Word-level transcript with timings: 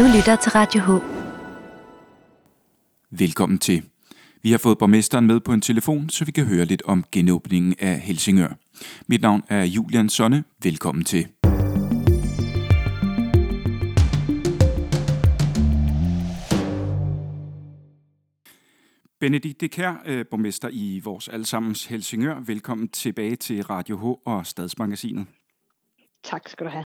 Du 0.00 0.04
lytter 0.16 0.36
til 0.36 0.52
Radio 0.52 0.80
H. 0.80 0.88
Velkommen 3.10 3.58
til. 3.58 3.82
Vi 4.42 4.50
har 4.50 4.58
fået 4.58 4.78
borgmesteren 4.78 5.26
med 5.26 5.40
på 5.40 5.52
en 5.52 5.60
telefon, 5.60 6.08
så 6.10 6.24
vi 6.24 6.32
kan 6.32 6.46
høre 6.46 6.64
lidt 6.64 6.82
om 6.82 7.04
genåbningen 7.12 7.74
af 7.78 8.00
Helsingør. 8.00 8.52
Mit 9.06 9.22
navn 9.22 9.42
er 9.48 9.64
Julian 9.64 10.08
Sonne. 10.08 10.44
Velkommen 10.62 11.04
til. 11.04 11.28
Benedikte 19.20 19.68
Kær, 19.68 20.02
øh, 20.06 20.24
borgmester 20.30 20.68
i 20.72 21.00
vores 21.04 21.28
allesammens 21.28 21.86
Helsingør. 21.86 22.40
Velkommen 22.40 22.88
tilbage 22.88 23.36
til 23.36 23.62
Radio 23.62 23.96
H 23.96 24.28
og 24.28 24.46
Stadsmagasinet. 24.46 25.26
Tak 26.24 26.48
skal 26.48 26.66
du 26.66 26.70
have. 26.70 26.89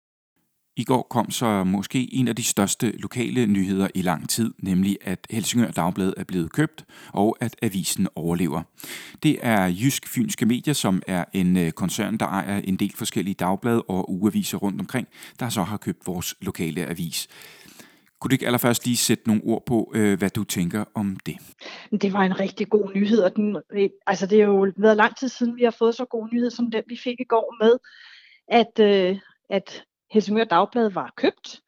I 0.75 0.83
går 0.83 1.07
kom 1.09 1.31
så 1.31 1.63
måske 1.63 2.13
en 2.13 2.27
af 2.27 2.35
de 2.35 2.43
største 2.43 2.91
lokale 2.91 3.45
nyheder 3.45 3.87
i 3.95 4.01
lang 4.01 4.29
tid, 4.29 4.53
nemlig 4.57 4.97
at 5.01 5.27
Helsingør 5.29 5.71
Dagblad 5.71 6.13
er 6.17 6.23
blevet 6.23 6.51
købt, 6.51 6.85
og 7.13 7.37
at 7.41 7.55
avisen 7.61 8.07
overlever. 8.15 8.61
Det 9.23 9.37
er 9.41 9.65
Jysk 9.65 10.07
Fynske 10.07 10.45
Medier, 10.45 10.73
som 10.73 11.01
er 11.07 11.25
en 11.33 11.57
øh, 11.57 11.71
koncern, 11.71 12.17
der 12.17 12.25
ejer 12.25 12.57
en 12.57 12.75
del 12.75 12.93
forskellige 12.95 13.33
dagblade 13.33 13.81
og 13.81 14.11
ugeaviser 14.11 14.57
rundt 14.57 14.81
omkring, 14.81 15.07
der 15.39 15.49
så 15.49 15.63
har 15.63 15.77
købt 15.77 16.07
vores 16.07 16.35
lokale 16.41 16.85
avis. 16.85 17.27
Kunne 18.19 18.29
du 18.29 18.33
ikke 18.33 18.45
allerførst 18.45 18.85
lige 18.85 18.97
sætte 18.97 19.27
nogle 19.27 19.41
ord 19.45 19.65
på, 19.65 19.91
øh, 19.95 20.17
hvad 20.17 20.29
du 20.29 20.43
tænker 20.43 20.85
om 20.95 21.17
det? 21.25 21.37
Det 22.01 22.13
var 22.13 22.21
en 22.21 22.39
rigtig 22.39 22.69
god 22.69 22.91
nyhed, 22.95 23.19
og 23.19 23.35
den, 23.35 23.57
øh, 23.73 23.89
altså 24.07 24.25
det 24.25 24.41
er 24.41 24.45
jo 24.45 24.71
været 24.77 24.97
lang 24.97 25.17
tid 25.17 25.29
siden, 25.29 25.55
vi 25.55 25.63
har 25.63 25.75
fået 25.79 25.95
så 25.95 26.05
god 26.05 26.29
nyhed 26.31 26.51
som 26.51 26.71
den, 26.71 26.83
vi 26.87 26.97
fik 27.03 27.19
i 27.19 27.23
går 27.29 27.63
med, 27.63 27.77
at, 28.47 28.79
at 29.49 29.83
Helsingør 30.13 30.43
Dagblad 30.43 30.89
var 30.89 31.13
købt, 31.17 31.61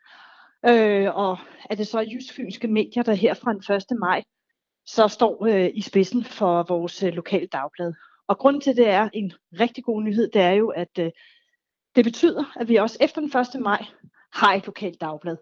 øh, 0.65 1.15
og 1.15 1.37
at 1.69 1.77
det 1.77 1.87
så 1.87 1.99
er 1.99 2.05
Jysk 2.13 2.33
Fynske 2.33 2.67
Medier, 2.67 3.03
der 3.03 3.13
her 3.13 3.33
fra 3.33 3.53
den 3.53 3.75
1. 3.75 3.99
maj 3.99 4.23
så 4.85 5.07
står 5.07 5.45
øh, 5.45 5.69
i 5.73 5.81
spidsen 5.81 6.23
for 6.23 6.63
vores 6.63 7.03
øh, 7.03 7.13
lokale 7.13 7.47
dagblad. 7.47 7.93
Og 8.27 8.37
grunden 8.37 8.61
til, 8.61 8.75
det 8.75 8.89
er 8.89 9.09
en 9.13 9.33
rigtig 9.59 9.83
god 9.83 10.03
nyhed, 10.03 10.31
det 10.31 10.41
er 10.41 10.51
jo, 10.51 10.69
at 10.69 10.99
øh, 10.99 11.11
det 11.95 12.03
betyder, 12.03 12.43
at 12.59 12.69
vi 12.69 12.75
også 12.75 12.97
efter 13.01 13.21
den 13.21 13.37
1. 13.57 13.61
maj 13.61 13.85
har 14.33 14.53
et 14.53 14.65
lokalt 14.65 15.01
dagblad. 15.01 15.37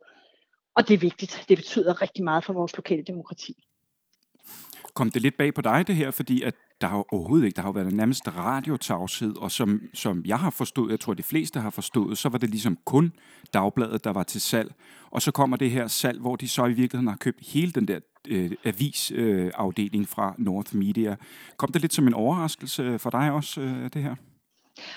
Og 0.76 0.88
det 0.88 0.94
er 0.94 0.98
vigtigt. 0.98 1.46
Det 1.50 1.58
betyder 1.58 2.02
rigtig 2.02 2.24
meget 2.24 2.44
for 2.44 2.54
vores 2.54 2.78
lokale 2.78 3.04
demokrati. 3.04 3.64
Kom 4.94 5.12
det 5.12 5.22
lidt 5.22 5.38
bag 5.38 5.54
på 5.54 5.62
dig, 5.62 5.88
det 5.88 5.96
her, 5.96 6.12
fordi 6.12 6.42
at 6.42 6.54
der 6.84 6.89
har 6.89 7.14
overhovedet 7.14 7.45
ikke, 7.45 7.56
der 7.56 7.62
har 7.62 7.72
været 7.72 7.94
nærmest 7.94 8.28
radiotavshed, 8.28 9.38
og 9.38 9.52
som, 9.52 9.81
som 9.94 10.23
jeg 10.26 10.39
har 10.39 10.50
forstået, 10.50 10.92
jeg 10.92 11.00
tror 11.00 11.14
de 11.14 11.23
fleste 11.23 11.59
har 11.59 11.70
forstået, 11.70 12.17
så 12.17 12.30
var 12.30 12.38
det 12.38 12.50
ligesom 12.50 12.78
kun 12.86 13.14
dagbladet, 13.53 14.03
der 14.03 14.14
var 14.14 14.23
til 14.23 14.42
salg. 14.42 14.73
Og 15.12 15.22
så 15.22 15.31
kommer 15.31 15.58
det 15.58 15.72
her 15.72 15.88
salg, 15.88 16.20
hvor 16.20 16.36
de 16.36 16.48
så 16.48 16.66
i 16.66 16.73
virkeligheden 16.73 17.08
har 17.08 17.17
købt 17.17 17.40
hele 17.53 17.72
den 17.72 17.88
der 17.88 18.00
øh, 18.28 18.52
avisafdeling 18.64 20.02
øh, 20.02 20.08
fra 20.08 20.36
North 20.38 20.75
Media. 20.75 21.16
Kom 21.58 21.72
det 21.72 21.81
lidt 21.81 21.94
som 21.94 22.08
en 22.08 22.14
overraskelse 22.14 23.00
for 23.00 23.09
dig 23.09 23.31
også, 23.31 23.62
øh, 23.62 23.90
det 23.94 24.03
her? 24.03 24.16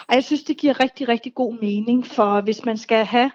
Og 0.08 0.14
jeg 0.14 0.24
synes, 0.24 0.42
det 0.42 0.56
giver 0.56 0.80
rigtig, 0.80 1.08
rigtig 1.08 1.34
god 1.34 1.60
mening, 1.60 2.06
for 2.06 2.40
hvis 2.40 2.64
man 2.64 2.78
skal 2.78 3.04
have 3.04 3.30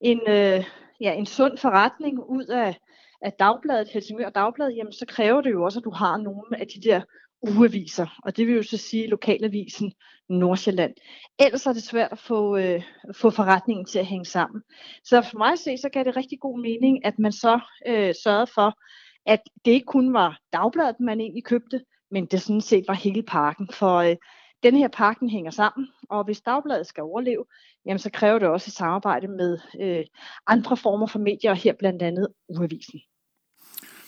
en, 0.00 0.20
øh, 0.28 0.64
ja, 1.00 1.12
en 1.12 1.26
sund 1.26 1.58
forretning 1.58 2.18
ud 2.28 2.44
af, 2.44 2.76
af 3.22 3.32
dagbladet, 3.32 3.88
Helsingør 3.92 4.30
Dagblad, 4.30 4.70
jamen 4.70 4.92
så 4.92 5.06
kræver 5.08 5.40
det 5.40 5.50
jo 5.50 5.64
også, 5.64 5.78
at 5.78 5.84
du 5.84 5.90
har 5.90 6.16
nogle 6.16 6.60
af 6.60 6.66
de 6.66 6.80
der 6.88 7.00
ugeaviser, 7.42 8.06
og 8.24 8.36
det 8.36 8.46
vil 8.46 8.54
jo 8.54 8.62
så 8.62 8.76
sige 8.76 9.06
lokalavisen 9.06 9.92
Nordsjælland. 10.28 10.94
Ellers 11.38 11.66
er 11.66 11.72
det 11.72 11.82
svært 11.82 12.12
at 12.12 12.18
få, 12.18 12.56
øh, 12.56 12.82
få 13.14 13.30
forretningen 13.30 13.86
til 13.86 13.98
at 13.98 14.06
hænge 14.06 14.24
sammen. 14.24 14.62
Så 15.04 15.22
for 15.22 15.38
mig 15.38 15.52
at 15.52 15.58
se, 15.58 15.76
så 15.78 15.88
gav 15.88 16.04
det 16.04 16.16
rigtig 16.16 16.40
god 16.40 16.60
mening, 16.60 17.04
at 17.04 17.18
man 17.18 17.32
så 17.32 17.60
øh, 17.86 18.14
sørgede 18.24 18.46
for, 18.54 18.78
at 19.26 19.40
det 19.64 19.70
ikke 19.70 19.86
kun 19.86 20.12
var 20.12 20.38
dagbladet, 20.52 21.00
man 21.00 21.20
egentlig 21.20 21.44
købte, 21.44 21.80
men 22.10 22.26
det 22.26 22.42
sådan 22.42 22.60
set 22.60 22.84
var 22.88 22.94
hele 22.94 23.22
parken. 23.22 23.68
For 23.72 23.96
øh, 23.96 24.16
den 24.62 24.76
her 24.76 24.88
parken 24.88 25.30
hænger 25.30 25.50
sammen, 25.50 25.88
og 26.10 26.24
hvis 26.24 26.40
dagbladet 26.40 26.86
skal 26.86 27.02
overleve, 27.02 27.44
jamen 27.86 27.98
så 27.98 28.10
kræver 28.10 28.38
det 28.38 28.48
også 28.48 28.68
et 28.68 28.74
samarbejde 28.74 29.28
med 29.28 29.58
øh, 29.80 30.04
andre 30.46 30.76
former 30.76 31.06
for 31.06 31.18
medier, 31.18 31.54
her 31.54 31.72
blandt 31.78 32.02
andet 32.02 32.28
ugeavisen. 32.48 33.00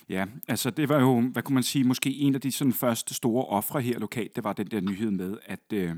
Ja, 0.09 0.25
altså 0.49 0.71
det 0.71 0.89
var 0.89 1.01
jo, 1.01 1.21
hvad 1.21 1.43
kunne 1.43 1.55
man 1.55 1.63
sige, 1.63 1.85
måske 1.85 2.11
en 2.11 2.35
af 2.35 2.41
de 2.41 2.53
sådan 2.53 2.73
første 2.73 3.15
store 3.15 3.45
ofre 3.45 3.81
her 3.81 3.99
lokalt, 3.99 4.37
det 4.37 4.45
var 4.45 4.53
den 4.53 4.67
der 4.67 4.81
nyhed 4.81 5.11
med, 5.11 5.37
at, 5.47 5.73
øh, 5.73 5.95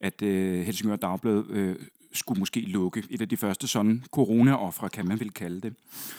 at 0.00 0.22
øh, 0.22 0.60
Helsingør 0.60 0.96
Dagblad 0.96 1.44
øh, 1.50 1.76
skulle 2.12 2.38
måske 2.38 2.60
lukke. 2.60 3.02
Et 3.10 3.20
af 3.20 3.28
de 3.28 3.36
første 3.36 3.68
sådan 3.68 4.04
corona-offre, 4.10 4.88
kan 4.88 5.08
man 5.08 5.20
vel 5.20 5.30
kalde 5.30 5.60
det. 5.60 5.74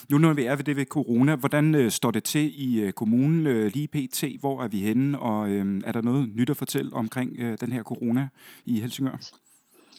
Nu 0.09 0.17
når 0.17 0.33
vi 0.33 0.43
er 0.43 0.55
ved 0.55 0.63
det 0.63 0.75
ved 0.75 0.85
corona, 0.85 1.35
hvordan 1.35 1.75
øh, 1.75 1.91
står 1.91 2.11
det 2.11 2.23
til 2.23 2.53
i 2.55 2.81
øh, 2.81 2.91
kommunen 2.91 3.47
øh, 3.47 3.71
lige 3.73 3.87
pt? 3.87 4.23
Hvor 4.39 4.63
er 4.63 4.67
vi 4.67 4.79
henne, 4.79 5.19
og 5.19 5.49
øh, 5.49 5.81
er 5.85 5.91
der 5.91 6.01
noget 6.01 6.29
nyt 6.35 6.49
at 6.49 6.57
fortælle 6.57 6.93
omkring 6.93 7.35
øh, 7.39 7.57
den 7.61 7.71
her 7.71 7.83
corona 7.83 8.27
i 8.65 8.79
Helsingør? 8.79 9.17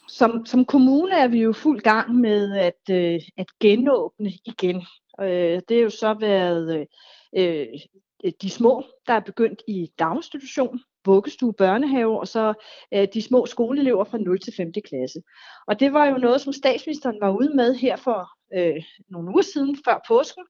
Som, 0.07 0.45
som 0.45 0.65
kommune 0.65 1.15
er 1.15 1.27
vi 1.27 1.41
jo 1.41 1.53
fuld 1.53 1.81
gang 1.81 2.15
med 2.15 2.57
at, 2.57 2.95
øh, 2.95 3.19
at 3.37 3.47
genåbne 3.59 4.31
igen. 4.45 4.81
Øh, 5.21 5.61
det 5.69 5.77
er 5.77 5.81
jo 5.81 5.89
så 5.89 6.13
været 6.13 6.79
øh, 6.79 6.85
øh, 7.37 8.31
de 8.41 8.49
små, 8.49 8.83
der 9.07 9.13
er 9.13 9.19
begyndt 9.19 9.61
i 9.67 9.91
daginstitution, 9.99 10.79
vuggestue, 11.05 11.53
børnehave, 11.53 12.19
og 12.19 12.27
så 12.27 12.53
øh, 12.93 13.07
de 13.13 13.21
små 13.21 13.45
skoleelever 13.45 14.03
fra 14.03 14.17
0 14.17 14.39
til 14.39 14.53
5. 14.57 14.71
klasse. 14.85 15.21
Og 15.67 15.79
det 15.79 15.93
var 15.93 16.05
jo 16.05 16.17
noget, 16.17 16.41
som 16.41 16.53
statsministeren 16.53 17.17
var 17.21 17.29
ude 17.29 17.55
med 17.55 17.75
her 17.75 17.95
for 17.95 18.29
øh, 18.55 18.83
nogle 19.09 19.29
uger 19.29 19.41
siden, 19.41 19.77
før 19.85 20.05
påsken, 20.07 20.43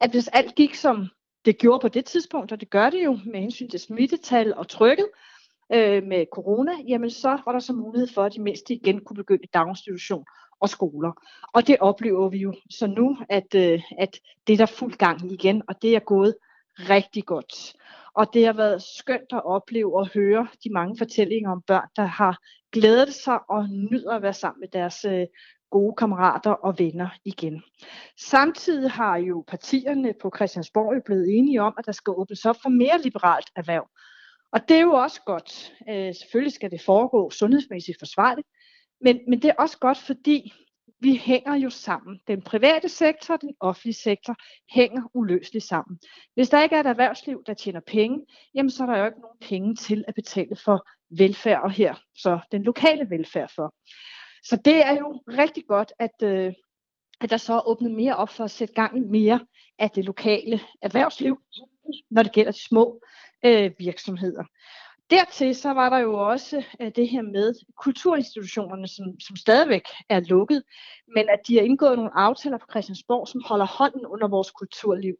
at 0.00 0.10
hvis 0.10 0.28
alt 0.28 0.54
gik 0.54 0.74
som 0.74 1.08
det 1.44 1.58
gjorde 1.58 1.80
på 1.80 1.88
det 1.88 2.04
tidspunkt, 2.04 2.52
og 2.52 2.60
det 2.60 2.70
gør 2.70 2.90
det 2.90 3.04
jo 3.04 3.18
med 3.26 3.40
hensyn 3.40 3.68
til 3.68 3.80
smittetal 3.80 4.54
og 4.54 4.68
trykket 4.68 5.08
øh, 5.74 6.02
med 6.02 6.26
corona, 6.32 6.72
jamen 6.88 7.10
så 7.10 7.28
var 7.44 7.52
der 7.52 7.58
så 7.58 7.72
mulighed 7.72 8.08
for, 8.14 8.22
at 8.22 8.34
de 8.34 8.42
mindste 8.42 8.74
igen 8.74 9.04
kunne 9.04 9.16
begynde 9.16 9.44
i 9.44 9.50
daginstitution 9.54 10.24
og 10.60 10.68
skoler. 10.68 11.12
Og 11.52 11.66
det 11.66 11.76
oplever 11.80 12.28
vi 12.28 12.38
jo 12.38 12.54
så 12.70 12.86
nu, 12.86 13.18
at, 13.28 13.54
øh, 13.54 13.82
at 13.98 14.20
det 14.46 14.52
er 14.52 14.56
der 14.56 14.66
fuld 14.66 14.92
gang 14.92 15.32
igen, 15.32 15.62
og 15.68 15.82
det 15.82 15.96
er 15.96 16.00
gået 16.00 16.34
rigtig 16.78 17.24
godt. 17.24 17.74
Og 18.14 18.34
det 18.34 18.46
har 18.46 18.52
været 18.52 18.82
skønt 18.82 19.32
at 19.32 19.44
opleve 19.44 19.98
og 19.98 20.08
høre 20.14 20.48
de 20.64 20.70
mange 20.72 20.98
fortællinger 20.98 21.50
om 21.50 21.62
børn, 21.66 21.88
der 21.96 22.04
har 22.04 22.38
glædet 22.72 23.14
sig 23.14 23.50
og 23.50 23.68
nyder 23.68 24.12
at 24.12 24.22
være 24.22 24.32
sammen 24.32 24.60
med 24.60 24.68
deres 24.68 25.04
øh, 25.04 25.26
gode 25.70 25.94
kammerater 25.98 26.50
og 26.50 26.78
venner 26.78 27.08
igen. 27.24 27.62
Samtidig 28.16 28.90
har 28.90 29.16
jo 29.16 29.44
partierne 29.46 30.14
på 30.22 30.32
Christiansborg 30.36 30.96
jo 30.96 31.00
blevet 31.06 31.38
enige 31.38 31.62
om, 31.62 31.74
at 31.78 31.86
der 31.86 31.92
skal 31.92 32.10
åbnes 32.16 32.44
op 32.44 32.56
for 32.62 32.68
mere 32.68 33.02
liberalt 33.02 33.48
erhverv. 33.56 33.88
Og 34.52 34.68
det 34.68 34.76
er 34.76 34.80
jo 34.80 34.92
også 34.92 35.20
godt. 35.26 35.72
Øh, 35.88 36.14
selvfølgelig 36.14 36.52
skal 36.52 36.70
det 36.70 36.80
foregå 36.86 37.30
sundhedsmæssigt 37.30 37.98
forsvarligt, 37.98 38.48
men, 39.00 39.20
men 39.28 39.42
det 39.42 39.48
er 39.50 39.54
også 39.58 39.78
godt, 39.78 39.98
fordi 39.98 40.52
vi 41.00 41.16
hænger 41.16 41.54
jo 41.54 41.70
sammen. 41.70 42.20
Den 42.26 42.42
private 42.42 42.88
sektor 42.88 43.34
og 43.34 43.40
den 43.40 43.54
offentlige 43.60 43.94
sektor 43.94 44.36
hænger 44.74 45.02
uløseligt 45.14 45.64
sammen. 45.64 45.98
Hvis 46.34 46.48
der 46.48 46.62
ikke 46.62 46.76
er 46.76 46.80
et 46.80 46.86
erhvervsliv, 46.86 47.42
der 47.46 47.54
tjener 47.54 47.80
penge, 47.86 48.26
jamen 48.54 48.70
så 48.70 48.82
er 48.82 48.86
der 48.86 48.98
jo 48.98 49.06
ikke 49.06 49.20
nogen 49.20 49.38
penge 49.40 49.74
til 49.74 50.04
at 50.08 50.14
betale 50.14 50.56
for 50.56 50.86
velfærd 51.10 51.62
og 51.62 51.70
her, 51.70 51.94
så 52.14 52.38
den 52.52 52.62
lokale 52.62 53.10
velfærd 53.10 53.52
for. 53.54 53.74
Så 54.42 54.56
det 54.64 54.86
er 54.86 54.92
jo 54.92 55.22
rigtig 55.28 55.64
godt, 55.66 55.92
at, 55.98 56.22
øh, 56.22 56.52
at 57.20 57.30
der 57.30 57.36
så 57.36 57.54
er 57.54 57.68
åbnet 57.68 57.92
mere 57.92 58.16
op 58.16 58.28
for 58.28 58.44
at 58.44 58.50
sætte 58.50 58.74
gang 58.74 58.96
i 58.96 59.00
mere 59.00 59.46
af 59.78 59.90
det 59.90 60.04
lokale 60.04 60.60
erhvervsliv, 60.82 61.38
når 62.10 62.22
det 62.22 62.32
gælder 62.32 62.52
de 62.52 62.62
små 62.68 63.00
øh, 63.44 63.72
virksomheder. 63.78 64.44
Dertil 65.10 65.54
så 65.54 65.70
var 65.70 65.88
der 65.88 65.98
jo 65.98 66.14
også 66.14 66.64
øh, 66.80 66.92
det 66.96 67.08
her 67.08 67.22
med 67.22 67.54
kulturinstitutionerne, 67.82 68.88
som, 68.88 69.20
som 69.20 69.36
stadigvæk 69.36 69.82
er 70.08 70.20
lukket, 70.20 70.62
men 71.14 71.28
at 71.28 71.40
de 71.48 71.54
har 71.54 71.62
indgået 71.62 71.96
nogle 71.96 72.16
aftaler 72.18 72.58
på 72.58 72.66
Christiansborg, 72.70 73.28
som 73.28 73.42
holder 73.46 73.66
hånden 73.66 74.06
under 74.06 74.28
vores 74.28 74.50
kulturliv. 74.50 75.14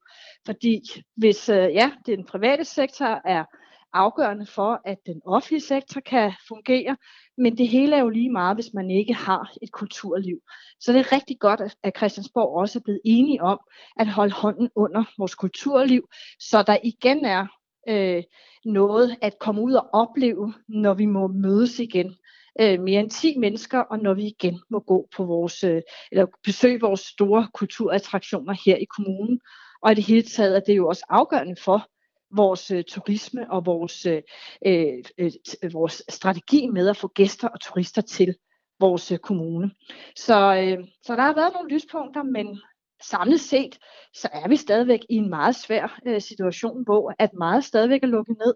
Fordi 0.47 0.81
hvis 1.17 1.49
øh, 1.49 1.75
ja, 1.75 1.93
den 2.07 2.25
private 2.25 2.65
sektor 2.65 3.21
er 3.25 3.45
afgørende 3.93 4.47
for, 4.47 4.81
at 4.85 4.99
den 5.07 5.21
offentlige 5.27 5.61
sektor 5.61 6.01
kan 6.01 6.33
fungere, 6.49 6.97
men 7.39 7.59
det 7.59 7.69
hele 7.69 7.97
er 7.97 8.01
jo 8.01 8.09
lige 8.09 8.31
meget, 8.31 8.57
hvis 8.57 8.75
man 8.75 8.91
ikke 8.91 9.15
har 9.15 9.53
et 9.63 9.73
kulturliv. 9.73 10.39
Så 10.81 10.93
det 10.93 11.01
er 11.01 11.13
rigtig 11.13 11.39
godt, 11.41 11.61
at 11.83 11.97
Christiansborg 11.97 12.61
også 12.61 12.79
er 12.79 12.83
blevet 12.83 13.01
enige 13.05 13.43
om 13.43 13.59
at 13.97 14.09
holde 14.09 14.33
hånden 14.33 14.71
under 14.75 15.05
vores 15.19 15.35
kulturliv, 15.35 16.09
så 16.41 16.63
der 16.63 16.77
igen 16.85 17.25
er 17.25 17.47
øh, 17.89 18.23
noget 18.65 19.17
at 19.23 19.39
komme 19.39 19.63
ud 19.63 19.73
og 19.73 19.87
opleve, 19.93 20.55
når 20.69 20.95
vi 20.95 21.07
må 21.07 21.27
mødes 21.27 21.79
igen. 21.79 22.17
Øh, 22.61 22.81
mere 22.81 23.01
end 23.01 23.11
10 23.11 23.39
mennesker, 23.39 23.79
og 23.79 23.99
når 23.99 24.15
vi 24.15 24.27
igen 24.27 24.61
må 24.71 24.81
gå 24.81 25.09
på 25.17 25.25
vores, 25.25 25.65
øh, 25.65 25.83
eller 26.13 26.27
besøge 26.45 26.81
vores 26.81 27.01
store 27.01 27.49
kulturattraktioner 27.55 28.55
her 28.67 28.77
i 28.77 28.87
kommunen. 28.97 29.41
Og 29.83 29.93
i 29.93 29.95
det 29.95 30.05
hele 30.05 30.23
taget 30.23 30.57
er 30.57 30.61
det 30.61 30.77
jo 30.77 30.89
også 30.89 31.05
afgørende 31.09 31.57
for 31.65 31.89
vores 32.37 32.71
øh, 32.71 32.85
turisme 32.85 33.51
og 33.51 33.67
vores, 33.67 34.07
øh, 34.07 34.23
øh, 34.67 34.95
øh, 35.19 35.31
øh 35.63 35.73
vores 35.73 36.03
strategi 36.09 36.67
med 36.67 36.89
at 36.89 36.97
få 36.97 37.09
gæster 37.09 37.49
og 37.49 37.61
turister 37.61 38.03
til 38.03 38.35
vores 38.81 39.13
øh, 39.13 39.19
kommune. 39.19 39.71
Så, 40.17 40.55
øh, 40.55 40.85
så 41.03 41.17
der 41.17 41.23
har 41.23 41.35
været 41.35 41.53
nogle 41.55 41.75
lyspunkter, 41.75 42.23
men 42.23 42.61
samlet 43.03 43.41
set, 43.41 43.79
så 44.15 44.29
er 44.33 44.49
vi 44.49 44.57
stadigvæk 44.57 45.01
i 45.11 45.15
en 45.15 45.31
meget 45.31 45.57
svær 45.57 45.99
øh, 46.07 46.21
situation, 46.21 46.85
hvor 46.85 47.15
at 47.19 47.31
meget 47.35 47.65
stadigvæk 47.65 48.03
er 48.03 48.07
lukket 48.07 48.37
ned. 48.39 48.55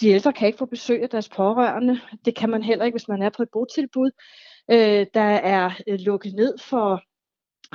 De 0.00 0.08
ældre 0.08 0.32
kan 0.32 0.46
ikke 0.46 0.58
få 0.58 0.66
besøg 0.66 1.02
af 1.02 1.08
deres 1.08 1.28
pårørende. 1.28 2.00
Det 2.24 2.36
kan 2.36 2.50
man 2.50 2.62
heller 2.62 2.84
ikke, 2.84 2.96
hvis 2.96 3.08
man 3.08 3.22
er 3.22 3.30
på 3.30 3.42
et 3.42 3.48
botilbud. 3.52 4.10
Øh, 4.70 5.06
der 5.14 5.20
er 5.54 5.70
øh, 5.88 5.98
lukket 5.98 6.34
ned 6.34 6.58
for 6.58 7.02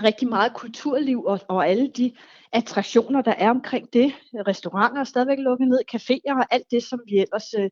rigtig 0.04 0.30
meget 0.30 0.54
kulturliv 0.54 1.24
og, 1.24 1.40
og 1.48 1.68
alle 1.68 1.92
de 1.98 2.14
attraktioner, 2.54 3.22
der 3.22 3.34
er 3.38 3.50
omkring 3.50 3.94
det. 3.94 4.14
Restauranter 4.48 5.00
er 5.00 5.04
stadigvæk 5.04 5.38
lukket 5.40 5.68
ned, 5.68 5.80
caféer 5.96 6.40
og 6.40 6.46
alt 6.52 6.66
det, 6.72 6.84
som 6.84 7.00
vi 7.06 7.18
ellers 7.18 7.54
øh, 7.60 7.70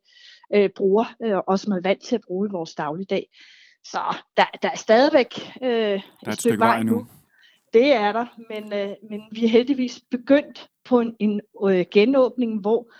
øh, 0.54 0.70
bruger, 0.76 1.06
øh, 1.24 1.38
og 1.48 1.60
som 1.60 1.74
er 1.74 1.82
vant 1.84 2.04
til 2.04 2.16
at 2.16 2.22
bruge 2.28 2.48
i 2.48 2.52
vores 2.52 2.76
dagligdag. 2.76 3.30
Så 3.84 4.00
der, 4.38 4.46
der 4.62 4.70
er 4.72 4.78
stadigvæk 4.78 5.40
øh, 5.62 5.70
der 5.70 5.78
er 5.78 5.96
et, 6.28 6.34
et 6.34 6.40
stykke 6.40 6.60
vej 6.60 6.84
nu. 6.84 6.96
nu. 6.96 7.08
Det 7.74 7.94
er 7.94 8.12
der, 8.12 8.26
men, 8.50 8.74
øh, 8.74 8.96
men 9.10 9.22
vi 9.32 9.46
er 9.46 9.50
heldigvis 9.50 10.02
begyndt 10.12 10.70
på 10.84 11.00
en, 11.00 11.16
en 11.20 11.42
øh, 11.64 11.86
genåbning, 11.92 12.62
hvor 12.62 12.92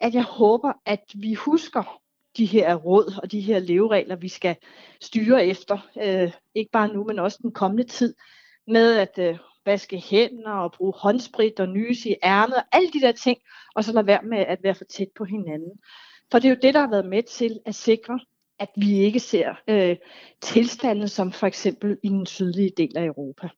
at 0.00 0.14
jeg 0.14 0.24
håber, 0.24 0.72
at 0.86 1.02
vi 1.14 1.34
husker 1.34 2.00
de 2.36 2.46
her 2.46 2.74
råd 2.74 3.20
og 3.22 3.32
de 3.32 3.40
her 3.40 3.58
leveregler, 3.58 4.16
vi 4.16 4.28
skal 4.28 4.56
styre 5.00 5.46
efter. 5.46 5.78
Øh, 6.02 6.32
ikke 6.54 6.70
bare 6.70 6.88
nu, 6.88 7.04
men 7.04 7.18
også 7.18 7.38
den 7.42 7.52
kommende 7.52 7.84
tid 7.84 8.14
med 8.66 8.96
at 8.96 9.18
øh, 9.18 9.38
vaske 9.66 10.02
hænder 10.10 10.52
og 10.52 10.72
bruge 10.72 10.92
håndsprit 10.96 11.60
og 11.60 11.68
nys 11.68 12.06
i 12.06 12.14
ærmet 12.22 12.56
og 12.56 12.62
alle 12.72 12.90
de 12.92 13.00
der 13.00 13.12
ting, 13.12 13.38
og 13.74 13.84
så 13.84 13.92
lade 13.92 14.06
være 14.06 14.22
med 14.22 14.38
at 14.38 14.62
være 14.62 14.74
for 14.74 14.84
tæt 14.84 15.08
på 15.16 15.24
hinanden. 15.24 15.72
For 16.30 16.38
det 16.38 16.48
er 16.48 16.54
jo 16.54 16.60
det, 16.62 16.74
der 16.74 16.80
har 16.80 16.90
været 16.90 17.06
med 17.06 17.22
til 17.22 17.60
at 17.66 17.74
sikre, 17.74 18.20
at 18.58 18.68
vi 18.76 18.98
ikke 18.98 19.20
ser 19.20 19.54
øh, 19.68 19.96
tilstanden 20.40 21.08
som 21.08 21.32
for 21.32 21.46
eksempel 21.46 21.98
i 22.02 22.08
den 22.08 22.26
sydlige 22.26 22.70
del 22.76 22.96
af 22.96 23.04
Europa. 23.04 23.48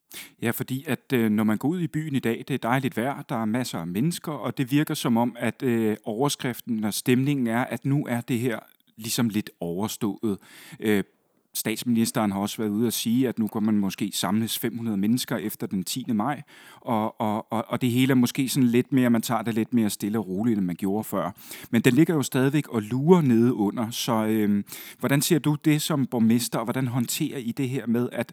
Ja, 0.42 0.50
fordi 0.50 0.84
at 0.88 1.12
øh, 1.12 1.30
når 1.30 1.44
man 1.44 1.58
går 1.58 1.68
ud 1.68 1.80
i 1.80 1.86
byen 1.86 2.14
i 2.14 2.18
dag, 2.18 2.44
det 2.48 2.54
er 2.54 2.58
dejligt 2.58 2.96
vejr, 2.96 3.22
der 3.22 3.36
er 3.36 3.44
masser 3.44 3.78
af 3.78 3.86
mennesker, 3.86 4.32
og 4.32 4.58
det 4.58 4.70
virker 4.70 4.94
som 4.94 5.16
om, 5.16 5.36
at 5.38 5.62
øh, 5.62 5.96
overskriften 6.04 6.84
og 6.84 6.94
stemningen 6.94 7.46
er, 7.46 7.64
at 7.64 7.84
nu 7.84 8.06
er 8.06 8.20
det 8.20 8.38
her 8.38 8.58
ligesom 8.96 9.28
lidt 9.28 9.50
overstået. 9.60 10.38
Øh, 10.80 11.04
Statsministeren 11.58 12.32
har 12.32 12.40
også 12.40 12.56
været 12.56 12.70
ude 12.70 12.87
at 12.87 12.93
sige, 12.93 13.28
at 13.28 13.38
nu 13.38 13.46
kan 13.46 13.62
man 13.62 13.75
måske 13.75 14.10
samles 14.14 14.58
500 14.58 14.96
mennesker 14.96 15.37
efter 15.37 15.66
den 15.66 15.84
10. 15.84 16.05
maj, 16.08 16.43
og, 16.81 17.20
og, 17.20 17.52
og, 17.52 17.64
og 17.69 17.81
det 17.81 17.90
hele 17.90 18.10
er 18.10 18.14
måske 18.14 18.49
sådan 18.49 18.69
lidt 18.69 18.93
mere, 18.93 19.10
man 19.10 19.22
tager 19.22 19.43
det 19.43 19.55
lidt 19.55 19.75
mere 19.75 19.90
stille 19.90 20.19
og 20.19 20.28
roligt, 20.28 20.58
end 20.58 20.66
man 20.66 20.76
gjorde 20.76 21.05
før. 21.05 21.31
Men 21.70 21.82
den 21.82 21.93
ligger 21.94 22.14
jo 22.14 22.22
stadigvæk 22.22 22.69
og 22.69 22.82
lurer 22.82 23.20
nede 23.20 23.55
under, 23.55 23.90
så 23.90 24.26
øh, 24.26 24.64
hvordan 24.99 25.22
ser 25.22 25.38
du 25.38 25.55
det 25.55 25.82
som 25.82 26.06
borgmester, 26.06 26.58
og 26.58 26.64
hvordan 26.64 26.87
håndterer 26.87 27.38
I 27.38 27.52
det 27.52 27.69
her 27.69 27.87
med, 27.87 28.08
at 28.12 28.32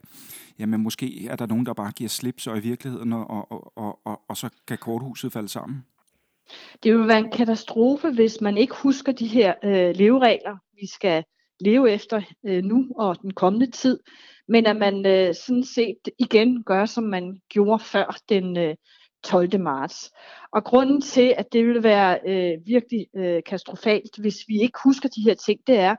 jamen, 0.60 0.82
måske 0.82 1.28
er 1.28 1.36
der 1.36 1.46
nogen, 1.46 1.66
der 1.66 1.74
bare 1.74 1.92
giver 1.92 2.10
slip 2.10 2.40
så 2.40 2.54
i 2.54 2.60
virkeligheden, 2.60 3.14
og, 3.14 3.30
og, 3.30 3.78
og, 3.78 4.00
og, 4.06 4.22
og 4.30 4.38
så 4.38 4.50
kan 4.68 4.78
korthuset 4.78 5.34
falde 5.34 5.50
sammen? 5.50 5.86
Det 6.84 6.98
vil 6.98 7.08
være 7.08 7.20
en 7.20 7.32
katastrofe, 7.32 8.12
hvis 8.12 8.42
man 8.42 8.58
ikke 8.58 8.76
husker 8.84 9.12
de 9.12 9.28
her 9.28 9.54
øh, 9.64 9.96
leveregler, 9.96 10.58
vi 10.80 10.88
skal 10.88 11.24
leve 11.60 11.92
efter 11.92 12.22
øh, 12.46 12.64
nu 12.64 12.88
og 12.96 13.22
den 13.22 13.34
kommende 13.34 13.72
tid, 13.72 14.00
men 14.48 14.66
at 14.66 14.76
man 14.76 15.06
øh, 15.06 15.36
sådan 15.36 15.64
set 15.64 15.98
igen 16.20 16.64
gør, 16.64 16.86
som 16.86 17.04
man 17.04 17.42
gjorde 17.50 17.84
før 17.84 18.18
den 18.30 18.58
øh, 18.58 18.76
12. 19.24 19.60
marts. 19.60 20.12
Og 20.52 20.64
grunden 20.64 21.02
til, 21.02 21.34
at 21.38 21.54
det 21.54 21.66
ville 21.66 21.84
være 21.84 22.20
øh, 22.28 22.66
virkelig 22.66 23.08
øh, 23.16 23.44
katastrofalt, 23.46 24.18
hvis 24.18 24.38
vi 24.48 24.62
ikke 24.62 24.80
husker 24.84 25.10
de 25.10 25.22
her 25.22 25.34
ting, 25.34 25.60
det 25.68 25.80
er, 25.80 25.96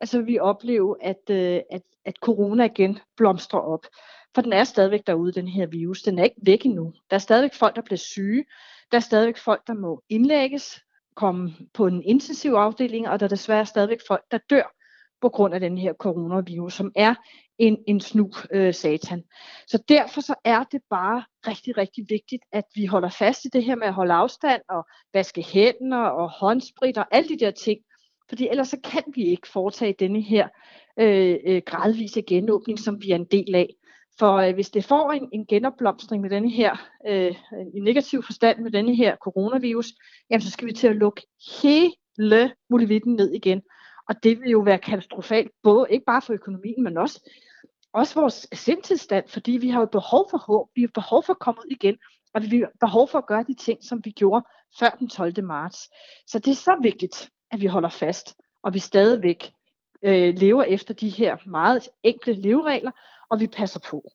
altså 0.00 0.22
vi 0.22 0.38
oplever, 0.38 0.94
at, 1.00 1.30
øh, 1.30 1.60
at, 1.70 1.82
at 2.04 2.14
corona 2.22 2.64
igen 2.64 2.98
blomstrer 3.16 3.60
op. 3.60 3.86
For 4.34 4.42
den 4.42 4.52
er 4.52 4.64
stadigvæk 4.64 5.06
derude, 5.06 5.32
den 5.32 5.48
her 5.48 5.66
virus. 5.66 6.02
Den 6.02 6.18
er 6.18 6.24
ikke 6.24 6.40
væk 6.46 6.64
endnu. 6.64 6.92
Der 7.10 7.16
er 7.16 7.20
stadigvæk 7.20 7.54
folk, 7.54 7.76
der 7.76 7.82
bliver 7.82 7.98
syge. 7.98 8.44
Der 8.90 8.96
er 8.96 9.02
stadigvæk 9.02 9.36
folk, 9.36 9.66
der 9.66 9.74
må 9.74 10.02
indlægges, 10.08 10.80
komme 11.16 11.54
på 11.74 11.86
en 11.86 12.02
intensiv 12.02 12.52
afdeling, 12.52 13.08
og 13.08 13.20
der 13.20 13.26
er 13.26 13.28
desværre 13.28 13.66
stadigvæk 13.66 13.98
folk, 14.08 14.22
der 14.30 14.38
dør 14.50 14.77
på 15.20 15.28
grund 15.28 15.54
af 15.54 15.60
den 15.60 15.78
her 15.78 15.92
coronavirus, 15.92 16.74
som 16.74 16.92
er 16.96 17.14
en, 17.58 17.78
en 17.86 18.00
snu 18.00 18.30
øh, 18.52 18.74
satan. 18.74 19.22
Så 19.66 19.82
derfor 19.88 20.20
så 20.20 20.34
er 20.44 20.64
det 20.64 20.80
bare 20.90 21.24
rigtig, 21.46 21.76
rigtig 21.76 22.04
vigtigt, 22.08 22.42
at 22.52 22.64
vi 22.74 22.86
holder 22.86 23.08
fast 23.08 23.44
i 23.44 23.48
det 23.52 23.64
her 23.64 23.76
med 23.76 23.86
at 23.86 23.94
holde 23.94 24.14
afstand 24.14 24.62
og 24.68 24.84
vaske 25.14 25.42
hænder 25.42 26.02
og 26.02 26.30
håndsprit 26.30 26.98
og 26.98 27.06
alle 27.10 27.28
de 27.28 27.38
der 27.38 27.50
ting. 27.50 27.80
Fordi 28.28 28.48
ellers 28.48 28.68
så 28.68 28.76
kan 28.84 29.02
vi 29.14 29.24
ikke 29.24 29.48
foretage 29.48 29.94
denne 29.98 30.20
her 30.20 30.48
øh, 31.00 31.36
øh, 31.46 31.62
gradvise 31.66 32.22
genåbning, 32.22 32.78
som 32.78 33.02
vi 33.02 33.10
er 33.10 33.16
en 33.16 33.24
del 33.24 33.54
af. 33.54 33.74
For 34.18 34.36
øh, 34.36 34.54
hvis 34.54 34.70
det 34.70 34.84
får 34.84 35.12
en, 35.12 35.28
en 35.32 35.46
genopblomstring 35.46 36.22
med 36.22 36.30
denne 36.30 36.50
her, 36.50 36.76
øh, 37.08 37.34
en 37.74 37.82
negativ 37.82 38.22
forstand 38.22 38.58
med 38.58 38.70
denne 38.70 38.96
her 38.96 39.16
coronavirus, 39.16 39.86
jamen 40.30 40.42
så 40.42 40.50
skal 40.50 40.66
vi 40.66 40.72
til 40.72 40.86
at 40.86 40.96
lukke 40.96 41.22
hele 41.62 42.52
muligheden 42.70 43.14
ned 43.14 43.32
igen. 43.32 43.62
Og 44.08 44.22
det 44.22 44.40
vil 44.40 44.50
jo 44.50 44.58
være 44.58 44.78
katastrofalt, 44.78 45.50
både 45.62 45.86
ikke 45.90 46.04
bare 46.06 46.22
for 46.22 46.32
økonomien, 46.32 46.82
men 46.82 46.96
også, 46.98 47.30
også 47.92 48.20
vores 48.20 48.46
sindtilstand, 48.52 49.28
fordi 49.28 49.52
vi 49.52 49.68
har 49.68 49.80
jo 49.80 49.86
behov 49.86 50.26
for 50.30 50.38
håb, 50.38 50.68
vi 50.74 50.80
har 50.80 50.90
behov 50.94 51.22
for 51.22 51.32
at 51.32 51.38
komme 51.38 51.60
ud 51.60 51.70
igen, 51.70 51.96
og 52.34 52.42
vi 52.50 52.58
har 52.58 52.70
behov 52.80 53.08
for 53.08 53.18
at 53.18 53.26
gøre 53.26 53.44
de 53.48 53.54
ting, 53.54 53.84
som 53.84 54.00
vi 54.04 54.10
gjorde 54.10 54.46
før 54.78 54.90
den 54.98 55.08
12. 55.08 55.44
marts. 55.44 55.78
Så 56.26 56.38
det 56.38 56.50
er 56.50 56.54
så 56.54 56.76
vigtigt, 56.82 57.30
at 57.50 57.60
vi 57.60 57.66
holder 57.66 57.88
fast, 57.88 58.34
og 58.62 58.74
vi 58.74 58.78
stadigvæk 58.78 59.50
øh, 60.02 60.34
lever 60.34 60.62
efter 60.62 60.94
de 60.94 61.08
her 61.08 61.36
meget 61.46 61.88
enkle 62.02 62.32
leveregler, 62.32 62.90
og 63.30 63.40
vi 63.40 63.46
passer 63.46 63.80
på. 63.90 64.10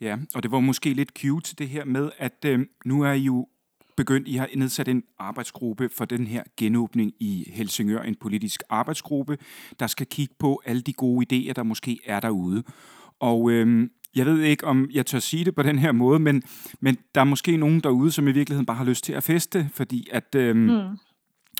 Ja, 0.00 0.18
og 0.34 0.42
det 0.42 0.50
var 0.50 0.60
måske 0.60 0.94
lidt 0.94 1.18
cute 1.18 1.54
det 1.56 1.68
her 1.68 1.84
med, 1.84 2.10
at 2.18 2.44
øh, 2.46 2.66
nu 2.84 3.02
er 3.02 3.12
I 3.12 3.20
jo 3.20 3.48
begyndt, 3.96 4.28
I 4.28 4.34
har 4.34 4.48
nedsat 4.56 4.88
en 4.88 5.02
arbejdsgruppe 5.18 5.88
for 5.88 6.04
den 6.04 6.26
her 6.26 6.42
genåbning 6.56 7.12
i 7.20 7.50
Helsingør, 7.52 8.02
en 8.02 8.14
politisk 8.20 8.62
arbejdsgruppe, 8.70 9.38
der 9.80 9.86
skal 9.86 10.06
kigge 10.06 10.34
på 10.38 10.62
alle 10.64 10.82
de 10.82 10.92
gode 10.92 11.26
idéer, 11.26 11.52
der 11.52 11.62
måske 11.62 11.98
er 12.06 12.20
derude. 12.20 12.62
Og 13.20 13.50
øhm, 13.50 13.90
jeg 14.16 14.26
ved 14.26 14.40
ikke, 14.40 14.66
om 14.66 14.90
jeg 14.92 15.06
tør 15.06 15.18
sige 15.18 15.44
det 15.44 15.54
på 15.54 15.62
den 15.62 15.78
her 15.78 15.92
måde, 15.92 16.18
men, 16.18 16.42
men 16.80 16.96
der 17.14 17.20
er 17.20 17.24
måske 17.24 17.56
nogen 17.56 17.80
derude, 17.80 18.10
som 18.10 18.28
i 18.28 18.32
virkeligheden 18.32 18.66
bare 18.66 18.76
har 18.76 18.84
lyst 18.84 19.04
til 19.04 19.12
at 19.12 19.22
feste, 19.22 19.70
fordi 19.72 20.08
at... 20.12 20.34
øhm, 20.34 20.58
mm 20.58 20.98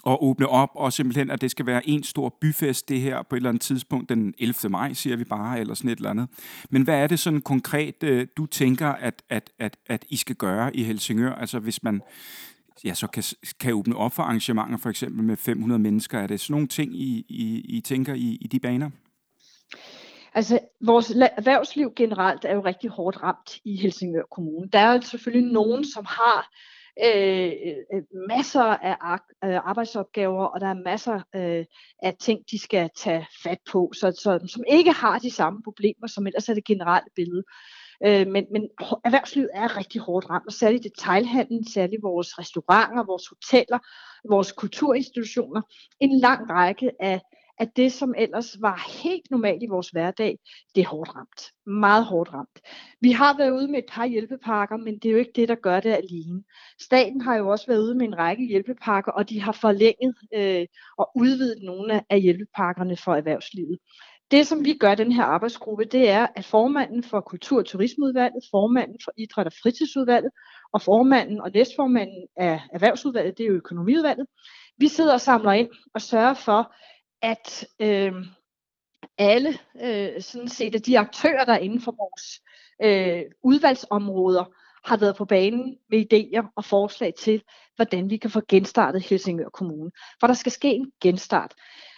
at 0.06 0.18
åbne 0.20 0.48
op, 0.48 0.70
og 0.74 0.92
simpelthen, 0.92 1.30
at 1.30 1.40
det 1.40 1.50
skal 1.50 1.66
være 1.66 1.88
en 1.88 2.02
stor 2.02 2.36
byfest, 2.40 2.88
det 2.88 3.00
her 3.00 3.22
på 3.22 3.34
et 3.34 3.38
eller 3.38 3.48
andet 3.48 3.62
tidspunkt, 3.62 4.08
den 4.08 4.34
11. 4.38 4.54
maj, 4.68 4.92
siger 4.92 5.16
vi 5.16 5.24
bare, 5.24 5.60
eller 5.60 5.74
sådan 5.74 5.90
et 5.90 5.96
eller 5.96 6.10
andet. 6.10 6.28
Men 6.70 6.82
hvad 6.82 6.94
er 6.94 7.06
det 7.06 7.18
sådan 7.18 7.40
konkret, 7.40 8.02
øh, 8.02 8.26
du 8.36 8.46
tænker, 8.46 8.88
at, 8.88 9.22
at, 9.30 9.50
at, 9.58 9.76
at 9.86 10.04
I 10.08 10.16
skal 10.16 10.36
gøre 10.36 10.76
i 10.76 10.84
Helsingør? 10.84 11.34
Altså 11.34 11.58
hvis 11.58 11.82
man 11.82 12.02
ja, 12.84 12.94
så 12.94 13.06
kan, 13.06 13.22
kan 13.60 13.74
åbne 13.74 13.96
op 13.96 14.12
for 14.12 14.22
arrangementer, 14.22 14.78
for 14.78 14.90
eksempel 14.90 15.24
med 15.24 15.36
500 15.36 15.78
mennesker. 15.78 16.18
Er 16.18 16.26
det 16.26 16.40
sådan 16.40 16.52
nogle 16.52 16.68
ting, 16.68 16.94
I, 16.94 17.26
I, 17.28 17.76
I 17.76 17.80
tænker 17.80 18.14
i, 18.14 18.38
i 18.40 18.46
de 18.46 18.60
baner? 18.60 18.90
Altså, 20.34 20.58
vores 20.80 21.10
erhvervsliv 21.10 21.92
generelt 21.96 22.44
er 22.44 22.54
jo 22.54 22.64
rigtig 22.64 22.90
hårdt 22.90 23.22
ramt 23.22 23.58
i 23.64 23.76
Helsingør 23.76 24.22
Kommune. 24.30 24.68
Der 24.72 24.78
er 24.78 25.00
selvfølgelig 25.00 25.52
nogen, 25.52 25.84
som 25.84 26.04
har 26.08 26.50
Øh, 27.02 27.52
øh, 27.94 28.02
masser 28.28 28.62
af 28.62 29.18
øh, 29.44 29.56
arbejdsopgaver, 29.56 30.44
og 30.44 30.60
der 30.60 30.66
er 30.66 30.84
masser 30.84 31.20
øh, 31.34 31.64
af 32.02 32.14
ting, 32.20 32.40
de 32.50 32.58
skal 32.58 32.90
tage 32.96 33.26
fat 33.42 33.58
på, 33.72 33.92
så, 33.94 34.12
så, 34.22 34.46
som 34.46 34.64
ikke 34.68 34.92
har 34.92 35.18
de 35.18 35.30
samme 35.30 35.62
problemer, 35.62 36.06
som 36.06 36.26
ellers 36.26 36.48
er 36.48 36.54
det 36.54 36.64
generelle 36.64 37.10
billede. 37.16 37.44
Øh, 38.06 38.26
men, 38.26 38.44
men 38.52 38.68
erhvervslivet 39.04 39.50
er 39.54 39.76
rigtig 39.76 40.00
hårdt 40.00 40.30
ramt, 40.30 40.46
og 40.46 40.52
særligt 40.52 40.84
detailhandlen, 40.84 41.68
særligt 41.68 42.02
vores 42.02 42.38
restauranter, 42.38 43.04
vores 43.04 43.26
hoteller, 43.28 43.78
vores 44.28 44.52
kulturinstitutioner, 44.52 45.62
en 46.00 46.18
lang 46.20 46.50
række 46.50 46.90
af 47.00 47.20
at 47.58 47.76
det, 47.76 47.92
som 47.92 48.14
ellers 48.18 48.56
var 48.60 49.02
helt 49.02 49.30
normalt 49.30 49.62
i 49.62 49.66
vores 49.66 49.88
hverdag, 49.88 50.38
det 50.74 50.80
er 50.80 50.88
hårdt 50.88 51.16
ramt. 51.16 51.42
Meget 51.66 52.04
hårdt 52.04 52.32
ramt. 52.32 52.60
Vi 53.00 53.12
har 53.12 53.36
været 53.36 53.50
ude 53.50 53.68
med 53.68 53.78
et 53.78 53.84
par 53.88 54.06
hjælpepakker, 54.06 54.76
men 54.76 54.98
det 54.98 55.08
er 55.08 55.12
jo 55.12 55.18
ikke 55.18 55.32
det, 55.36 55.48
der 55.48 55.54
gør 55.54 55.80
det 55.80 55.90
alene. 55.90 56.42
Staten 56.80 57.20
har 57.20 57.36
jo 57.36 57.48
også 57.48 57.66
været 57.66 57.82
ude 57.82 57.94
med 57.94 58.06
en 58.06 58.18
række 58.18 58.46
hjælpepakker, 58.46 59.12
og 59.12 59.30
de 59.30 59.40
har 59.40 59.52
forlænget 59.52 60.14
øh, 60.34 60.66
og 60.98 61.10
udvidet 61.16 61.62
nogle 61.62 62.02
af 62.10 62.20
hjælpepakkerne 62.20 62.96
for 62.96 63.14
erhvervslivet. 63.14 63.78
Det, 64.30 64.46
som 64.46 64.64
vi 64.64 64.74
gør 64.74 64.94
den 64.94 65.12
her 65.12 65.24
arbejdsgruppe, 65.24 65.84
det 65.84 66.08
er, 66.08 66.26
at 66.36 66.44
formanden 66.44 67.02
for 67.02 67.20
Kultur- 67.20 67.58
og 67.58 67.66
Turismeudvalget, 67.66 68.44
formanden 68.50 68.96
for 69.04 69.12
Idræt- 69.16 69.46
og 69.46 69.52
Fritidsudvalget 69.62 70.30
og 70.72 70.82
formanden 70.82 71.40
og 71.40 71.50
næstformanden 71.54 72.26
af 72.36 72.60
Erhvervsudvalget, 72.72 73.38
det 73.38 73.44
er 73.44 73.48
jo 73.48 73.54
Økonomiudvalget, 73.54 74.26
vi 74.78 74.88
sidder 74.88 75.12
og 75.12 75.20
samler 75.20 75.52
ind 75.52 75.68
og 75.94 76.00
sørger 76.00 76.34
for, 76.34 76.74
at 77.24 77.66
øh, 77.80 78.12
alle 79.18 79.58
øh, 79.82 80.22
sådan 80.22 80.48
set, 80.48 80.74
at 80.74 80.86
de 80.86 80.98
aktører, 80.98 81.44
der 81.44 81.52
er 81.52 81.58
inden 81.58 81.80
for 81.80 81.94
vores 81.98 82.40
øh, 82.82 83.22
udvalgsområder, 83.42 84.44
har 84.84 84.96
været 84.96 85.16
på 85.16 85.24
banen 85.24 85.78
med 85.90 86.04
idéer 86.04 86.52
og 86.56 86.64
forslag 86.64 87.14
til, 87.18 87.42
hvordan 87.76 88.10
vi 88.10 88.16
kan 88.16 88.30
få 88.30 88.40
genstartet 88.48 89.02
Helsingør 89.02 89.48
Kommune. 89.48 89.90
For 90.20 90.26
der 90.26 90.34
skal 90.34 90.52
ske 90.52 90.68
en 90.68 90.92
genstart. 91.02 91.54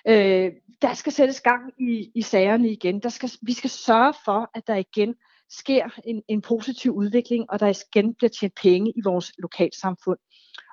Øh, 0.08 0.52
der 0.82 0.94
skal 0.94 1.12
sættes 1.12 1.40
gang 1.40 1.72
i, 1.80 2.10
i 2.14 2.22
sagerne 2.22 2.68
igen. 2.68 3.00
Der 3.00 3.08
skal, 3.08 3.30
vi 3.42 3.52
skal 3.52 3.70
sørge 3.70 4.14
for, 4.24 4.50
at 4.54 4.66
der 4.66 4.74
igen 4.74 5.14
sker 5.50 5.88
en, 6.04 6.22
en 6.28 6.42
positiv 6.42 6.92
udvikling, 6.92 7.50
og 7.50 7.60
der 7.60 7.82
igen 7.94 8.14
bliver 8.14 8.30
tjent 8.30 8.54
penge 8.62 8.92
i 8.96 9.00
vores 9.04 9.32
lokalsamfund. 9.38 10.18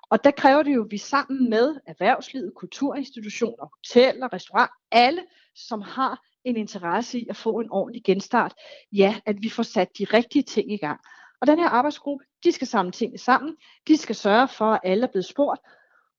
Og 0.09 0.23
der 0.23 0.31
kræver 0.31 0.63
det 0.63 0.75
jo, 0.75 0.83
at 0.83 0.91
vi 0.91 0.97
sammen 0.97 1.49
med 1.49 1.75
erhvervslivet, 1.87 2.53
kulturinstitutioner, 2.55 3.65
hoteller, 3.77 4.33
restaurant, 4.33 4.71
alle, 4.91 5.23
som 5.55 5.81
har 5.81 6.21
en 6.43 6.57
interesse 6.57 7.19
i 7.19 7.27
at 7.29 7.35
få 7.35 7.59
en 7.59 7.71
ordentlig 7.71 8.03
genstart, 8.03 8.53
ja, 8.91 9.15
at 9.25 9.35
vi 9.41 9.49
får 9.49 9.63
sat 9.63 9.87
de 9.97 10.05
rigtige 10.05 10.43
ting 10.43 10.71
i 10.71 10.77
gang. 10.77 10.99
Og 11.41 11.47
den 11.47 11.59
her 11.59 11.69
arbejdsgruppe, 11.69 12.25
de 12.43 12.51
skal 12.51 12.67
samle 12.67 12.91
tingene 12.91 13.17
sammen, 13.17 13.55
de 13.87 13.97
skal 13.97 14.15
sørge 14.15 14.47
for, 14.47 14.65
at 14.65 14.79
alle 14.83 15.03
er 15.03 15.11
blevet 15.11 15.25
spurgt, 15.25 15.61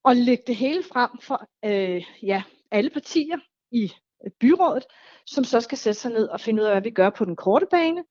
og 0.04 0.16
lægge 0.16 0.44
det 0.46 0.56
hele 0.56 0.82
frem 0.82 1.10
for 1.20 1.48
øh, 1.64 2.04
ja, 2.22 2.42
alle 2.70 2.90
partier 2.90 3.38
i 3.72 3.92
byrådet, 4.40 4.84
som 5.26 5.44
så 5.44 5.60
skal 5.60 5.78
sætte 5.78 6.00
sig 6.00 6.12
ned 6.12 6.28
og 6.28 6.40
finde 6.40 6.62
ud 6.62 6.66
af, 6.66 6.74
hvad 6.74 6.82
vi 6.82 6.90
gør 6.90 7.10
på 7.10 7.24
den 7.24 7.36
korte 7.36 7.66
bane, 7.70 8.04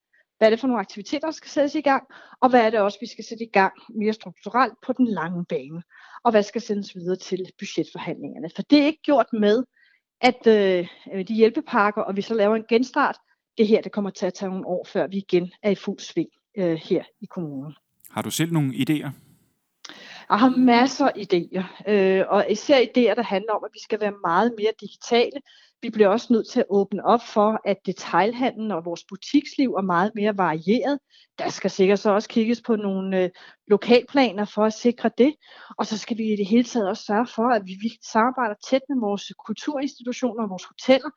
hvad 0.43 0.47
er 0.47 0.55
det 0.55 0.59
for 0.59 0.67
nogle 0.67 0.79
aktiviteter, 0.79 1.27
der 1.27 1.31
skal 1.31 1.49
sættes 1.49 1.75
i 1.75 1.81
gang, 1.81 2.03
og 2.41 2.49
hvad 2.49 2.61
er 2.61 2.69
det 2.69 2.79
også, 2.79 2.97
vi 3.01 3.07
skal 3.07 3.23
sætte 3.23 3.43
i 3.43 3.49
gang 3.53 3.73
mere 3.95 4.13
strukturelt 4.13 4.73
på 4.85 4.93
den 4.93 5.07
lange 5.07 5.45
bane, 5.45 5.83
og 6.23 6.31
hvad 6.31 6.43
skal 6.43 6.61
sendes 6.61 6.95
videre 6.95 7.15
til 7.15 7.45
budgetforhandlingerne. 7.59 8.49
For 8.55 8.61
det 8.61 8.81
er 8.81 8.85
ikke 8.85 9.01
gjort 9.03 9.25
med, 9.33 9.63
at 10.21 10.47
øh, 10.47 10.87
de 11.27 11.33
hjælpepakker, 11.33 12.01
og 12.01 12.15
vi 12.15 12.21
så 12.21 12.33
laver 12.33 12.55
en 12.55 12.65
genstart, 12.69 13.17
det 13.57 13.67
her 13.67 13.81
det 13.81 13.91
kommer 13.91 14.09
til 14.09 14.25
at 14.25 14.33
tage 14.33 14.49
nogle 14.49 14.67
år, 14.67 14.87
før 14.93 15.07
vi 15.07 15.17
igen 15.17 15.51
er 15.61 15.69
i 15.69 15.75
fuld 15.75 15.99
sving 15.99 16.29
øh, 16.57 16.73
her 16.73 17.03
i 17.21 17.25
kommunen. 17.25 17.73
Har 18.11 18.21
du 18.21 18.31
selv 18.31 18.53
nogle 18.53 18.73
idéer? 18.73 19.09
Jeg 20.33 20.39
har 20.39 20.55
masser 20.57 21.05
af 21.05 21.13
idéer, 21.17 21.91
øh, 21.91 22.23
og 22.29 22.45
især 22.49 22.77
idéer, 22.77 23.15
der 23.15 23.23
handler 23.23 23.53
om, 23.53 23.63
at 23.65 23.69
vi 23.73 23.79
skal 23.83 23.99
være 23.99 24.13
meget 24.27 24.53
mere 24.57 24.73
digitale. 24.81 25.39
Vi 25.81 25.89
bliver 25.89 26.07
også 26.07 26.33
nødt 26.33 26.49
til 26.49 26.59
at 26.59 26.65
åbne 26.69 27.05
op 27.05 27.21
for, 27.33 27.61
at 27.65 27.77
detailhandlen 27.85 28.71
og 28.71 28.85
vores 28.85 29.03
butiksliv 29.09 29.69
er 29.71 29.81
meget 29.81 30.11
mere 30.15 30.37
varieret. 30.37 30.99
Der 31.39 31.49
skal 31.49 31.71
sikkert 31.71 31.99
så 31.99 32.11
også 32.11 32.29
kigges 32.29 32.61
på 32.61 32.75
nogle 32.75 33.23
øh, 33.23 33.29
lokalplaner 33.67 34.45
for 34.45 34.65
at 34.65 34.73
sikre 34.73 35.09
det. 35.17 35.33
Og 35.77 35.85
så 35.85 35.97
skal 35.97 36.17
vi 36.17 36.23
i 36.33 36.35
det 36.35 36.47
hele 36.47 36.63
taget 36.63 36.89
også 36.89 37.03
sørge 37.03 37.27
for, 37.35 37.47
at 37.55 37.61
vi, 37.65 37.73
vi 37.81 37.89
samarbejder 38.11 38.55
tæt 38.69 38.81
med 38.89 38.97
vores 38.99 39.31
kulturinstitutioner 39.45 40.43
og 40.43 40.49
vores 40.49 40.65
hoteller, 40.71 41.09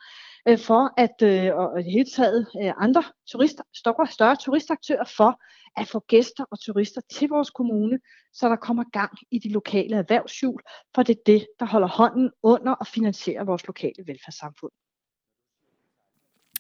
øh, 0.49 0.59
for 0.59 0.93
at, 0.97 1.23
øh, 1.23 1.57
og 1.57 1.81
i 1.81 1.83
det 1.83 1.93
hele 1.93 2.11
taget 2.17 2.47
øh, 2.63 2.73
andre 2.77 3.03
turister, 3.31 3.63
større, 3.75 4.07
større 4.07 4.37
turistaktører 4.37 5.05
for 5.17 5.41
at 5.77 5.89
få 5.89 5.99
gæster 6.09 6.45
og 6.51 6.61
turister 6.61 7.01
til 7.13 7.29
vores 7.29 7.51
kommune, 7.51 7.99
så 8.33 8.49
der 8.49 8.57
kommer 8.57 8.85
gang 8.93 9.13
i 9.31 9.39
de 9.39 9.49
lokale 9.49 9.97
erhvervshjul, 9.97 10.61
for 10.95 11.03
det 11.03 11.17
er 11.17 11.23
det, 11.27 11.47
der 11.61 11.67
holder 11.67 11.89
hånden 11.89 12.31
under 12.43 12.73
og 12.73 12.87
finansierer 12.87 13.45
vores 13.45 13.67
lokale 13.67 14.07
velfærdssamfund. 14.07 14.73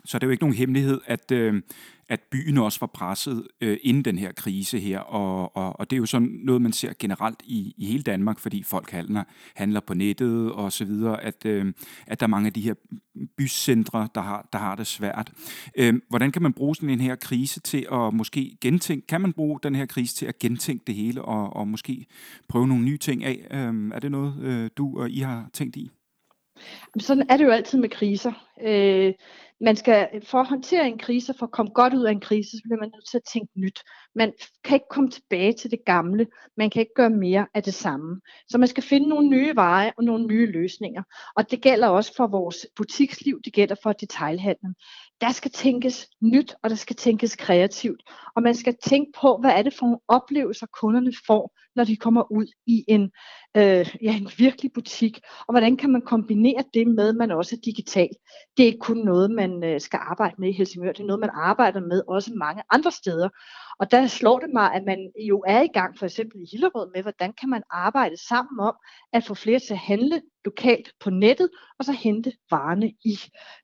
Så 0.06 0.18
det 0.18 0.22
er 0.22 0.26
jo 0.26 0.30
ikke 0.30 0.42
nogen 0.42 0.56
hemmelighed, 0.56 1.00
at, 1.06 1.30
øh, 1.30 1.62
at 2.08 2.20
byen 2.30 2.58
også 2.58 2.80
var 2.80 2.86
presset 2.86 3.46
øh, 3.60 3.78
inden 3.82 4.04
den 4.04 4.18
her 4.18 4.32
krise 4.32 4.78
her, 4.78 4.98
og, 4.98 5.56
og, 5.56 5.80
og 5.80 5.90
det 5.90 5.96
er 5.96 5.98
jo 5.98 6.06
sådan 6.06 6.40
noget, 6.44 6.62
man 6.62 6.72
ser 6.72 6.92
generelt 6.98 7.42
i, 7.44 7.74
i 7.76 7.86
hele 7.86 8.02
Danmark, 8.02 8.38
fordi 8.38 8.62
folk 8.62 8.90
handler, 8.90 9.24
handler 9.54 9.80
på 9.80 9.94
nettet 9.94 10.52
og 10.52 10.72
så 10.72 10.84
videre, 10.84 11.22
at, 11.22 11.46
øh, 11.46 11.72
at 12.06 12.20
der 12.20 12.26
er 12.26 12.28
mange 12.28 12.46
af 12.46 12.52
de 12.52 12.60
her 12.60 12.74
bycentre, 13.36 14.08
der 14.14 14.20
har, 14.20 14.48
der 14.52 14.58
har 14.58 14.76
det 14.76 14.86
svært. 14.86 15.32
Øh, 15.76 15.94
hvordan 16.08 16.32
kan 16.32 16.42
man 16.42 16.52
bruge 16.52 16.76
sådan 16.76 16.90
en 16.90 17.00
her 17.00 17.16
krise 17.16 17.60
til 17.60 17.86
at 17.92 18.14
måske 18.14 18.56
gentænke, 18.60 19.06
kan 19.06 19.20
man 19.20 19.32
bruge 19.32 19.60
den 19.62 19.74
her 19.74 19.86
krise 19.86 20.14
til 20.14 20.26
at 20.26 20.38
gentænke 20.38 20.84
det 20.86 20.94
hele, 20.94 21.22
og, 21.22 21.56
og 21.56 21.68
måske 21.68 22.06
prøve 22.48 22.68
nogle 22.68 22.84
nye 22.84 22.98
ting 22.98 23.24
af? 23.24 23.46
Øh, 23.50 23.90
er 23.94 23.98
det 23.98 24.10
noget, 24.10 24.34
øh, 24.42 24.70
du 24.76 25.00
og 25.00 25.10
I 25.10 25.18
har 25.18 25.48
tænkt 25.52 25.76
i? 25.76 25.90
Sådan 26.98 27.26
er 27.28 27.36
det 27.36 27.44
jo 27.44 27.50
altid 27.50 27.78
med 27.78 27.88
kriser. 27.88 28.32
Øh, 28.62 29.12
man 29.60 29.76
skal, 29.76 30.08
øh, 30.14 30.22
for 30.22 30.38
at 30.38 30.48
håndtere 30.48 30.86
en 30.86 30.98
krise, 30.98 31.34
for 31.38 31.46
at 31.46 31.52
komme 31.52 31.72
godt 31.72 31.94
ud 31.94 32.04
af 32.04 32.12
en 32.12 32.20
krise, 32.20 32.50
så 32.50 32.62
bliver 32.64 32.80
man 32.80 32.90
nødt 32.94 33.08
til 33.08 33.16
at 33.16 33.24
tænke 33.32 33.60
nyt. 33.60 33.82
Man 34.14 34.32
kan 34.64 34.74
ikke 34.74 34.86
komme 34.90 35.10
tilbage 35.10 35.52
til 35.52 35.70
det 35.70 35.78
gamle. 35.86 36.26
Man 36.56 36.70
kan 36.70 36.80
ikke 36.80 36.94
gøre 36.94 37.10
mere 37.10 37.46
af 37.54 37.62
det 37.62 37.74
samme. 37.74 38.20
Så 38.48 38.58
man 38.58 38.68
skal 38.68 38.82
finde 38.82 39.08
nogle 39.08 39.28
nye 39.28 39.56
veje 39.56 39.92
og 39.98 40.04
nogle 40.04 40.26
nye 40.26 40.46
løsninger. 40.46 41.02
Og 41.36 41.50
det 41.50 41.60
gælder 41.62 41.88
også 41.88 42.14
for 42.16 42.26
vores 42.26 42.66
butiksliv, 42.76 43.40
det 43.44 43.52
gælder 43.52 43.74
for 43.82 43.92
detailhandlen. 43.92 44.74
Der 45.20 45.32
skal 45.32 45.50
tænkes 45.50 46.08
nyt, 46.22 46.54
og 46.62 46.70
der 46.70 46.76
skal 46.76 46.96
tænkes 46.96 47.36
kreativt. 47.36 48.02
Og 48.36 48.42
man 48.42 48.54
skal 48.54 48.76
tænke 48.84 49.12
på, 49.20 49.38
hvad 49.40 49.50
er 49.50 49.62
det 49.62 49.74
for 49.74 49.86
nogle 49.86 49.98
oplevelser, 50.08 50.66
kunderne 50.80 51.12
får, 51.26 51.56
når 51.76 51.84
de 51.84 51.96
kommer 51.96 52.32
ud 52.32 52.46
i 52.66 52.84
en, 52.88 53.02
øh, 53.56 53.94
ja, 54.02 54.16
en 54.16 54.30
virkelig 54.38 54.72
butik. 54.72 55.20
Og 55.48 55.52
hvordan 55.52 55.76
kan 55.76 55.92
man 55.92 56.02
kombinere 56.02 56.64
det 56.74 56.86
med, 56.88 57.08
at 57.08 57.16
man 57.16 57.30
også 57.30 57.56
er 57.56 57.60
digital. 57.64 58.08
Det 58.56 58.62
er 58.62 58.66
ikke 58.66 58.78
kun 58.78 58.96
noget, 58.96 59.30
man 59.30 59.64
øh, 59.64 59.80
skal 59.80 60.00
arbejde 60.02 60.34
med 60.38 60.48
i 60.48 60.52
Helsingør. 60.52 60.92
Det 60.92 61.00
er 61.00 61.06
noget, 61.06 61.20
man 61.20 61.30
arbejder 61.34 61.80
med 61.80 62.02
også 62.08 62.30
mange 62.34 62.62
andre 62.70 62.92
steder. 62.92 63.28
Og 63.78 63.90
der 63.90 64.06
slår 64.06 64.38
det 64.38 64.50
mig, 64.54 64.74
at 64.74 64.84
man 64.84 65.12
jo 65.28 65.44
er 65.46 65.62
i 65.62 65.66
gang, 65.66 65.98
for 65.98 66.06
eksempel 66.06 66.40
i 66.42 66.46
Hillerød, 66.52 66.90
med, 66.94 67.02
hvordan 67.02 67.32
kan 67.32 67.48
man 67.48 67.62
arbejde 67.70 68.26
sammen 68.28 68.60
om 68.60 68.74
at 69.12 69.24
få 69.24 69.34
flere 69.34 69.58
til 69.58 69.72
at 69.72 69.78
handle 69.78 70.22
lokalt 70.44 70.92
på 71.00 71.10
nettet, 71.10 71.50
og 71.78 71.84
så 71.84 71.92
hente 71.92 72.32
varerne 72.50 72.92
i 73.04 73.18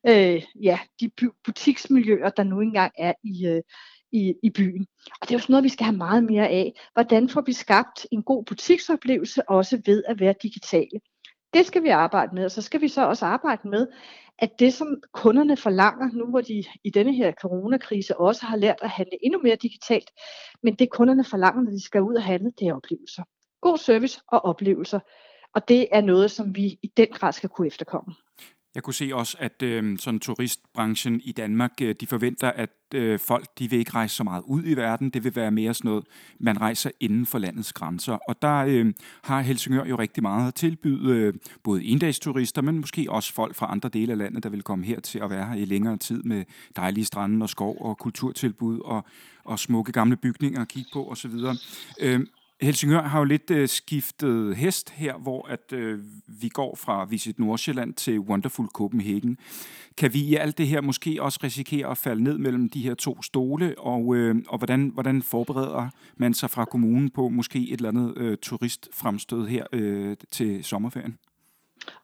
øh, 0.09 0.43
ja, 0.63 0.79
de 1.01 1.11
butiksmiljøer, 1.45 2.31
der 2.31 2.43
nu 2.43 2.61
engang 2.61 2.93
er 2.99 3.13
i, 3.25 3.47
øh, 3.47 3.63
i, 4.13 4.35
i 4.43 4.51
byen. 4.51 4.87
Og 5.21 5.29
det 5.29 5.31
er 5.31 5.35
jo 5.35 5.39
sådan 5.39 5.53
noget, 5.53 5.65
vi 5.65 5.69
skal 5.69 5.85
have 5.85 5.97
meget 5.97 6.25
mere 6.25 6.49
af. 6.49 6.73
Hvordan 6.93 7.29
får 7.29 7.41
vi 7.41 7.53
skabt 7.53 8.07
en 8.11 8.23
god 8.23 8.45
butiksoplevelse, 8.45 9.49
også 9.49 9.83
ved 9.87 10.05
at 10.09 10.21
være 10.21 10.35
digitale? 10.43 11.01
Det 11.55 11.67
skal 11.67 11.83
vi 11.83 11.89
arbejde 11.89 12.35
med, 12.35 12.45
og 12.45 12.51
så 12.51 12.63
skal 12.63 12.81
vi 12.81 12.89
så 12.89 13.07
også 13.07 13.27
arbejde 13.27 13.69
med, 13.69 13.87
at 14.39 14.51
det, 14.59 14.75
som 14.75 15.03
kunderne 15.13 15.57
forlanger, 15.57 16.11
nu 16.13 16.27
hvor 16.27 16.41
de 16.41 16.65
i 16.85 16.91
denne 16.91 17.15
her 17.15 17.33
coronakrise 17.33 18.21
også 18.21 18.47
har 18.47 18.57
lært 18.57 18.79
at 18.83 18.91
handle 18.91 19.25
endnu 19.25 19.41
mere 19.43 19.57
digitalt, 19.57 20.11
men 20.63 20.75
det 20.75 20.91
kunderne 20.91 21.25
forlanger, 21.25 21.63
når 21.63 21.71
de 21.71 21.85
skal 21.85 22.03
ud 22.03 22.15
og 22.15 22.23
handle, 22.23 22.53
det 22.59 22.69
er 22.69 22.75
oplevelser. 22.75 23.23
God 23.61 23.79
service 23.79 24.21
og 24.29 24.45
oplevelser. 24.45 25.01
Og 25.55 25.69
det 25.69 25.89
er 25.93 26.01
noget, 26.01 26.31
som 26.31 26.57
vi 26.57 26.79
i 26.83 26.93
den 26.97 27.09
grad 27.09 27.33
skal 27.33 27.49
kunne 27.49 27.67
efterkomme. 27.67 28.15
Jeg 28.75 28.83
kunne 28.83 28.95
se 28.95 29.11
også, 29.15 29.37
at 29.41 29.63
øh, 29.63 29.99
sådan 29.99 30.21
turistbranchen 30.21 31.21
i 31.25 31.33
Danmark, 31.33 31.73
øh, 31.83 31.95
de 32.01 32.07
forventer, 32.07 32.51
at 32.51 32.71
øh, 32.95 33.19
folk 33.19 33.59
de 33.59 33.71
vil 33.71 33.79
ikke 33.79 33.91
rejse 33.95 34.17
så 34.17 34.25
meget 34.25 34.43
ud 34.47 34.63
i 34.65 34.75
verden. 34.75 35.11
Det 35.11 35.25
vil 35.25 35.37
være 35.37 35.51
mere 35.51 35.75
sådan 35.75 35.89
noget, 35.89 36.05
man 36.41 36.61
rejser 36.61 36.91
inden 37.01 37.27
for 37.27 37.39
landets 37.39 37.73
grænser. 37.73 38.13
Og 38.13 38.43
der 38.43 38.57
øh, 38.57 38.93
har 39.23 39.41
Helsingør 39.41 39.85
jo 39.85 39.97
rigtig 39.97 40.23
meget 40.23 40.49
at 40.49 40.55
tilbyde, 40.55 41.17
øh, 41.17 41.35
både 41.63 41.85
endagsturister, 41.85 42.63
men 42.63 42.79
måske 42.79 43.07
også 43.09 43.33
folk 43.33 43.55
fra 43.55 43.73
andre 43.73 43.89
dele 43.89 44.13
af 44.13 44.19
landet, 44.19 44.43
der 44.43 44.49
vil 44.49 44.63
komme 44.63 44.85
her 44.85 45.01
til 45.01 45.19
at 45.19 45.31
være 45.31 45.47
her 45.47 45.55
i 45.55 45.65
længere 45.65 45.97
tid 45.97 46.23
med 46.23 46.45
dejlige 46.77 47.05
strande 47.05 47.45
og 47.45 47.49
skov 47.49 47.77
og 47.81 47.99
kulturtilbud 47.99 48.81
og, 48.81 49.05
og 49.45 49.59
smukke 49.59 49.93
gamle 49.93 50.17
bygninger 50.17 50.61
at 50.61 50.69
kigge 50.69 50.91
på 50.93 51.11
osv. 51.11 51.33
Øh, 52.01 52.21
Helsingør 52.63 53.03
har 53.03 53.19
jo 53.19 53.25
lidt 53.25 53.51
øh, 53.51 53.69
skiftet 53.69 54.57
hest 54.57 54.91
her, 54.91 55.19
hvor 55.19 55.49
at 55.49 55.73
øh, 55.73 55.99
vi 56.27 56.49
går 56.49 56.77
fra 56.77 57.05
Visit 57.05 57.39
Nordsjælland 57.39 57.95
til 57.95 58.21
Wonderful 58.21 58.67
Copenhagen. 58.67 59.39
Kan 59.99 60.15
vi 60.15 60.21
i 60.21 60.35
alt 60.35 60.59
det 60.59 60.67
her 60.67 60.81
måske 60.81 61.23
også 61.23 61.41
risikere 61.45 61.91
at 61.91 61.99
falde 61.99 62.23
ned 62.23 62.39
mellem 62.39 62.71
de 62.71 62.83
her 62.83 62.95
to 62.95 63.23
stole, 63.23 63.75
og, 63.79 64.17
øh, 64.17 64.37
og 64.49 64.59
hvordan, 64.59 64.89
hvordan 64.89 65.23
forbereder 65.23 65.89
man 66.17 66.35
sig 66.35 66.51
fra 66.51 66.65
kommunen 66.65 67.11
på 67.11 67.29
måske 67.29 67.59
et 67.59 67.73
eller 67.73 67.89
andet 67.89 68.15
øh, 68.17 68.37
turistfremstød 68.43 69.47
her 69.47 69.67
øh, 69.73 70.17
til 70.31 70.65
sommerferien? 70.65 71.19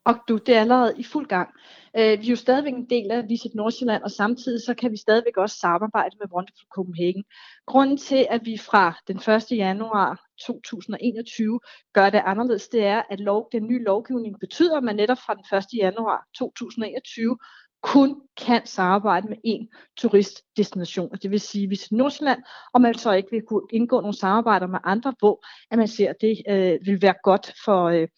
Og 0.04 0.14
du, 0.28 0.37
det 0.37 0.56
er 0.56 0.61
allerede 0.61 0.94
i 0.99 1.04
fuld 1.04 1.26
gang. 1.26 1.49
Øh, 1.97 2.20
vi 2.20 2.26
er 2.26 2.30
jo 2.30 2.37
stadigvæk 2.37 2.73
en 2.73 2.90
del 2.90 3.11
af 3.11 3.28
Visit 3.28 3.54
Nordsjælland, 3.54 4.02
og 4.02 4.11
samtidig 4.11 4.61
så 4.66 4.75
kan 4.75 4.90
vi 4.92 4.97
stadigvæk 4.97 5.37
også 5.37 5.56
samarbejde 5.56 6.16
med 6.20 6.32
Wonderful 6.35 6.68
Copenhagen. 6.75 7.25
Grunden 7.66 7.97
til, 7.97 8.26
at 8.30 8.40
vi 8.44 8.58
fra 8.58 8.94
den 9.08 9.16
1. 9.16 9.58
januar 9.58 10.20
2021 10.47 11.61
gør 11.94 12.11
det 12.11 12.23
anderledes, 12.25 12.68
det 12.68 12.85
er, 12.85 13.02
at 13.11 13.20
lov, 13.20 13.49
den 13.52 13.66
nye 13.66 13.85
lovgivning 13.85 14.40
betyder, 14.40 14.76
at 14.76 14.85
man 14.85 14.97
netop 14.97 15.18
fra 15.26 15.35
den 15.35 15.58
1. 15.58 15.64
januar 15.78 16.26
2021 16.38 17.37
kun 17.82 18.20
kan 18.37 18.66
samarbejde 18.66 19.28
med 19.28 19.37
én 19.47 19.92
turistdestination, 19.97 21.08
og 21.12 21.23
det 21.23 21.30
vil 21.30 21.40
sige 21.40 21.68
Visit 21.68 21.92
Nordsjælland, 21.92 22.42
og 22.75 22.80
man 22.80 22.94
så 22.94 23.12
ikke 23.12 23.28
vil 23.30 23.42
kunne 23.49 23.66
indgå 23.73 24.00
nogle 24.00 24.16
samarbejder 24.16 24.66
med 24.66 24.78
andre, 24.85 25.14
hvor 25.18 25.44
at 25.70 25.78
man 25.78 25.88
ser, 25.88 26.11
at 26.11 26.16
det 26.20 26.42
øh, 26.49 26.78
vil 26.87 27.02
være 27.02 27.14
godt 27.23 27.52
for, 27.64 27.85
øh, 27.85 28.08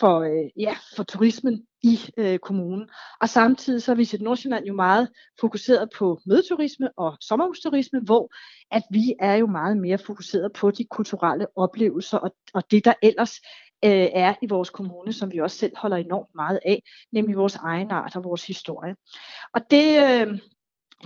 for, 0.00 0.20
øh, 0.20 0.50
ja, 0.62 0.76
for 0.96 1.02
turismen 1.02 1.66
i 1.82 2.00
øh, 2.16 2.38
kommunen. 2.38 2.88
Og 3.20 3.28
samtidig 3.28 3.82
så 3.82 3.92
er 3.92 3.96
Visit 3.96 4.20
Nordsjælland 4.20 4.64
jo 4.66 4.74
meget 4.74 5.08
fokuseret 5.40 5.90
på 5.96 6.20
mødeturisme 6.26 6.90
og 6.96 7.16
sommerhusturisme, 7.20 8.00
hvor 8.00 8.30
at 8.70 8.82
vi 8.90 9.14
er 9.20 9.34
jo 9.34 9.46
meget 9.46 9.76
mere 9.76 9.98
fokuseret 9.98 10.52
på 10.52 10.70
de 10.70 10.84
kulturelle 10.84 11.46
oplevelser 11.56 12.18
og, 12.18 12.36
og 12.54 12.70
det, 12.70 12.84
der 12.84 12.92
ellers 13.02 13.32
øh, 13.84 14.08
er 14.12 14.34
i 14.42 14.46
vores 14.46 14.70
kommune, 14.70 15.12
som 15.12 15.32
vi 15.32 15.38
også 15.38 15.56
selv 15.56 15.72
holder 15.76 15.96
enormt 15.96 16.34
meget 16.34 16.60
af, 16.66 16.82
nemlig 17.12 17.36
vores 17.36 17.56
egen 17.56 17.90
art 17.90 18.16
og 18.16 18.24
vores 18.24 18.46
historie. 18.46 18.96
Og 19.54 19.60
det, 19.70 20.02
øh, 20.02 20.38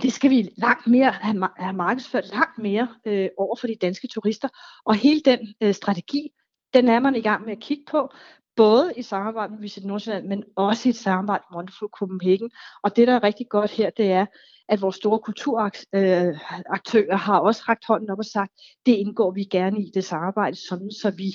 det 0.01 0.13
skal 0.13 0.29
vi 0.29 0.49
langt 0.57 0.87
mere 0.87 1.11
have, 1.11 1.49
have 1.57 1.73
markedsført 1.73 2.29
langt 2.33 2.57
mere 2.57 2.87
øh, 3.05 3.29
over 3.37 3.55
for 3.55 3.67
de 3.67 3.75
danske 3.81 4.07
turister. 4.07 4.47
Og 4.85 4.95
hele 4.95 5.21
den 5.25 5.39
øh, 5.61 5.73
strategi, 5.73 6.29
den 6.73 6.87
er 6.87 6.99
man 6.99 7.15
i 7.15 7.21
gang 7.21 7.45
med 7.45 7.51
at 7.51 7.59
kigge 7.59 7.83
på, 7.91 8.09
både 8.55 8.93
i 8.97 9.01
samarbejde 9.01 9.53
med 9.53 9.59
Visit 9.59 9.85
Nordsjælland, 9.85 10.27
men 10.27 10.43
også 10.55 10.89
i 10.89 10.91
et 10.91 10.95
samarbejde 10.95 11.43
med 11.49 11.57
Wonderful 11.57 11.89
Copenhagen. 11.99 12.51
Og 12.83 12.95
det, 12.95 13.07
der 13.07 13.13
er 13.13 13.23
rigtig 13.23 13.49
godt 13.49 13.71
her, 13.71 13.89
det 13.89 14.11
er, 14.11 14.25
at 14.69 14.81
vores 14.81 14.95
store 14.95 15.19
kulturaktører 15.19 17.13
øh, 17.13 17.19
har 17.19 17.39
også 17.39 17.63
rakt 17.69 17.85
hånden 17.87 18.09
op 18.09 18.17
og 18.17 18.25
sagt, 18.25 18.51
det 18.85 18.91
indgår 18.91 19.31
vi 19.31 19.43
gerne 19.43 19.81
i 19.81 19.91
det 19.93 20.05
samarbejde, 20.05 20.67
sådan, 20.67 20.91
så 20.91 21.11
vi 21.11 21.31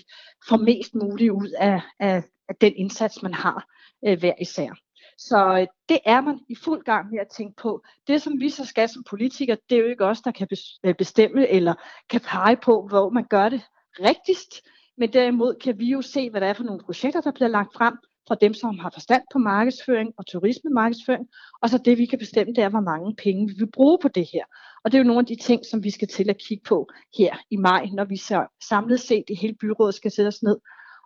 får 0.48 0.56
mest 0.56 0.94
muligt 0.94 1.32
ud 1.32 1.50
af, 1.58 1.80
af, 2.00 2.22
af 2.48 2.56
den 2.60 2.72
indsats, 2.76 3.22
man 3.22 3.34
har 3.34 3.66
øh, 4.06 4.18
hver 4.18 4.34
især. 4.40 4.70
Så 5.18 5.58
øh, 5.60 5.66
det 5.88 5.98
er 6.04 6.20
man 6.20 6.40
i 6.48 6.54
fuld 6.54 6.84
gang 6.84 7.10
med 7.10 7.18
at 7.18 7.28
tænke 7.36 7.56
på. 7.62 7.82
Det, 8.06 8.22
som 8.22 8.40
vi 8.40 8.50
så 8.50 8.64
skal 8.64 8.88
som 8.88 9.04
politikere, 9.10 9.56
det 9.70 9.78
er 9.78 9.82
jo 9.82 9.88
ikke 9.88 10.04
os, 10.04 10.20
der 10.20 10.30
kan 10.30 10.48
øh, 10.84 10.94
bestemme 10.94 11.48
eller 11.48 11.74
kan 12.10 12.20
pege 12.20 12.56
på, 12.56 12.86
hvor 12.88 13.10
man 13.10 13.24
gør 13.30 13.48
det 13.48 13.62
rigtigst. 14.00 14.62
Men 14.98 15.12
derimod 15.12 15.54
kan 15.54 15.78
vi 15.78 15.86
jo 15.86 16.02
se, 16.02 16.30
hvad 16.30 16.40
der 16.40 16.46
er 16.46 16.52
for 16.52 16.64
nogle 16.64 16.84
projekter, 16.84 17.20
der 17.20 17.32
bliver 17.32 17.48
lagt 17.48 17.74
frem 17.74 17.94
fra 18.28 18.34
dem, 18.34 18.54
som 18.54 18.78
har 18.78 18.90
forstand 18.90 19.22
på 19.32 19.38
markedsføring 19.38 20.12
og 20.18 20.26
turismemarkedsføring. 20.26 21.28
Og 21.62 21.70
så 21.70 21.78
det, 21.78 21.98
vi 21.98 22.06
kan 22.06 22.18
bestemme, 22.18 22.54
det 22.54 22.64
er, 22.64 22.68
hvor 22.68 22.80
mange 22.80 23.16
penge 23.16 23.48
vi 23.48 23.54
vil 23.58 23.70
bruge 23.70 23.98
på 24.02 24.08
det 24.08 24.28
her. 24.32 24.44
Og 24.84 24.92
det 24.92 24.98
er 24.98 25.02
jo 25.02 25.06
nogle 25.06 25.20
af 25.20 25.26
de 25.26 25.36
ting, 25.36 25.66
som 25.66 25.84
vi 25.84 25.90
skal 25.90 26.08
til 26.08 26.30
at 26.30 26.38
kigge 26.38 26.64
på 26.68 26.88
her 27.18 27.36
i 27.50 27.56
maj, 27.56 27.88
når 27.92 28.04
vi 28.04 28.16
så 28.16 28.46
samlet 28.68 29.00
set 29.00 29.24
i 29.28 29.34
hele 29.34 29.54
byrådet 29.54 29.94
skal 29.94 30.10
sætte 30.10 30.28
os 30.28 30.42
ned 30.42 30.58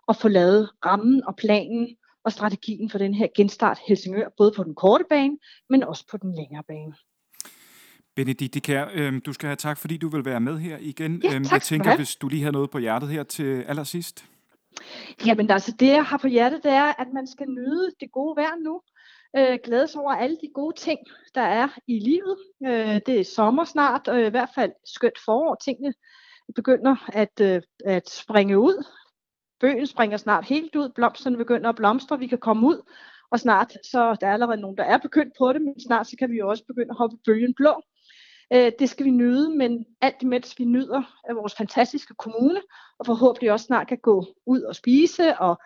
og 0.07 0.15
få 0.15 0.27
lavet 0.27 0.69
rammen 0.85 1.23
og 1.27 1.35
planen 1.35 1.87
og 2.23 2.31
strategien 2.31 2.89
for 2.89 2.97
den 2.97 3.13
her 3.13 3.27
genstart 3.35 3.79
Helsingør, 3.87 4.29
både 4.37 4.51
på 4.55 4.63
den 4.63 4.75
korte 4.75 5.05
bane, 5.09 5.37
men 5.69 5.83
også 5.83 6.07
på 6.11 6.17
den 6.17 6.35
længere 6.35 6.63
bane. 6.67 6.93
Benedikte 8.15 8.59
Kær, 8.59 8.85
øh, 8.93 9.21
du 9.25 9.33
skal 9.33 9.47
have 9.47 9.55
tak, 9.55 9.77
fordi 9.77 9.97
du 9.97 10.09
vil 10.09 10.25
være 10.25 10.39
med 10.39 10.57
her 10.57 10.77
igen. 10.79 11.21
Ja, 11.23 11.35
øhm, 11.35 11.43
tak 11.43 11.53
jeg 11.53 11.61
tænker, 11.61 11.95
hvis 11.95 12.15
du 12.15 12.27
lige 12.27 12.43
har 12.43 12.51
noget 12.51 12.69
på 12.69 12.77
hjertet 12.77 13.09
her 13.09 13.23
til 13.23 13.61
allersidst. 13.61 14.25
Jamen 15.25 15.51
altså, 15.51 15.71
det 15.79 15.87
jeg 15.87 16.05
har 16.05 16.17
på 16.17 16.27
hjertet, 16.27 16.63
det 16.63 16.71
er, 16.71 17.01
at 17.01 17.07
man 17.13 17.27
skal 17.27 17.47
nyde 17.47 17.91
det 17.99 18.11
gode 18.11 18.35
vejr 18.35 18.55
nu. 18.63 18.81
Øh, 19.37 19.59
glædes 19.63 19.95
over 19.95 20.11
alle 20.11 20.37
de 20.41 20.49
gode 20.53 20.75
ting, 20.75 20.99
der 21.35 21.41
er 21.41 21.67
i 21.87 21.99
livet. 21.99 22.37
Øh, 22.65 23.01
det 23.05 23.19
er 23.19 23.23
sommer 23.23 23.63
snart, 23.63 24.07
og 24.07 24.21
i 24.21 24.29
hvert 24.29 24.49
fald 24.55 24.71
skønt 24.85 25.19
forår. 25.25 25.55
Tingene 25.55 25.93
begynder 26.55 26.95
at, 27.13 27.41
øh, 27.41 27.61
at 27.85 28.09
springe 28.09 28.59
ud. 28.59 28.85
Bøgen 29.59 29.87
springer 29.87 30.17
snart 30.17 30.45
helt 30.45 30.75
ud, 30.75 30.89
blomsterne 30.95 31.37
begynder 31.37 31.69
at 31.69 31.75
blomstre, 31.75 32.19
vi 32.19 32.27
kan 32.27 32.37
komme 32.37 32.67
ud, 32.67 32.81
og 33.31 33.39
snart, 33.39 33.73
så 33.91 34.17
der 34.21 34.27
er 34.27 34.33
allerede 34.33 34.61
nogen, 34.61 34.77
der 34.77 34.83
er 34.83 34.97
begyndt 34.97 35.33
på 35.37 35.53
det, 35.53 35.61
men 35.61 35.81
snart 35.87 36.07
så 36.07 36.15
kan 36.19 36.31
vi 36.31 36.37
jo 36.37 36.49
også 36.49 36.63
begynde 36.67 36.89
at 36.89 36.97
hoppe 36.97 37.17
bølgen 37.25 37.53
blå. 37.53 37.81
Øh, 38.53 38.71
det 38.79 38.89
skal 38.89 39.05
vi 39.05 39.11
nyde, 39.11 39.57
men 39.57 39.85
alt 40.01 40.15
imens 40.21 40.59
vi 40.59 40.65
nyder 40.65 41.03
af 41.29 41.35
vores 41.35 41.55
fantastiske 41.55 42.13
kommune, 42.13 42.61
og 42.99 43.05
forhåbentlig 43.05 43.51
også 43.51 43.65
snart 43.65 43.87
kan 43.87 43.97
gå 43.97 44.25
ud 44.45 44.61
og 44.61 44.75
spise 44.75 45.37
og 45.37 45.61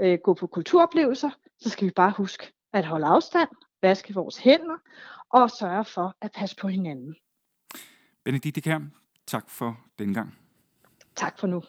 øh, 0.00 0.18
gå 0.24 0.34
på 0.34 0.46
kulturoplevelser, 0.46 1.30
så 1.60 1.70
skal 1.70 1.86
vi 1.86 1.92
bare 1.96 2.12
huske 2.16 2.52
at 2.72 2.84
holde 2.84 3.06
afstand, 3.06 3.48
vaske 3.82 4.14
vores 4.14 4.38
hænder 4.38 4.76
og 5.30 5.50
sørge 5.50 5.84
for 5.84 6.16
at 6.20 6.30
passe 6.32 6.56
på 6.56 6.68
hinanden. 6.68 7.16
Benedikte 8.24 8.60
Kærm, 8.60 8.92
tak 9.26 9.50
for 9.50 9.78
den 9.98 10.14
gang. 10.14 10.38
Tak 11.16 11.38
for 11.38 11.46
nu. 11.46 11.62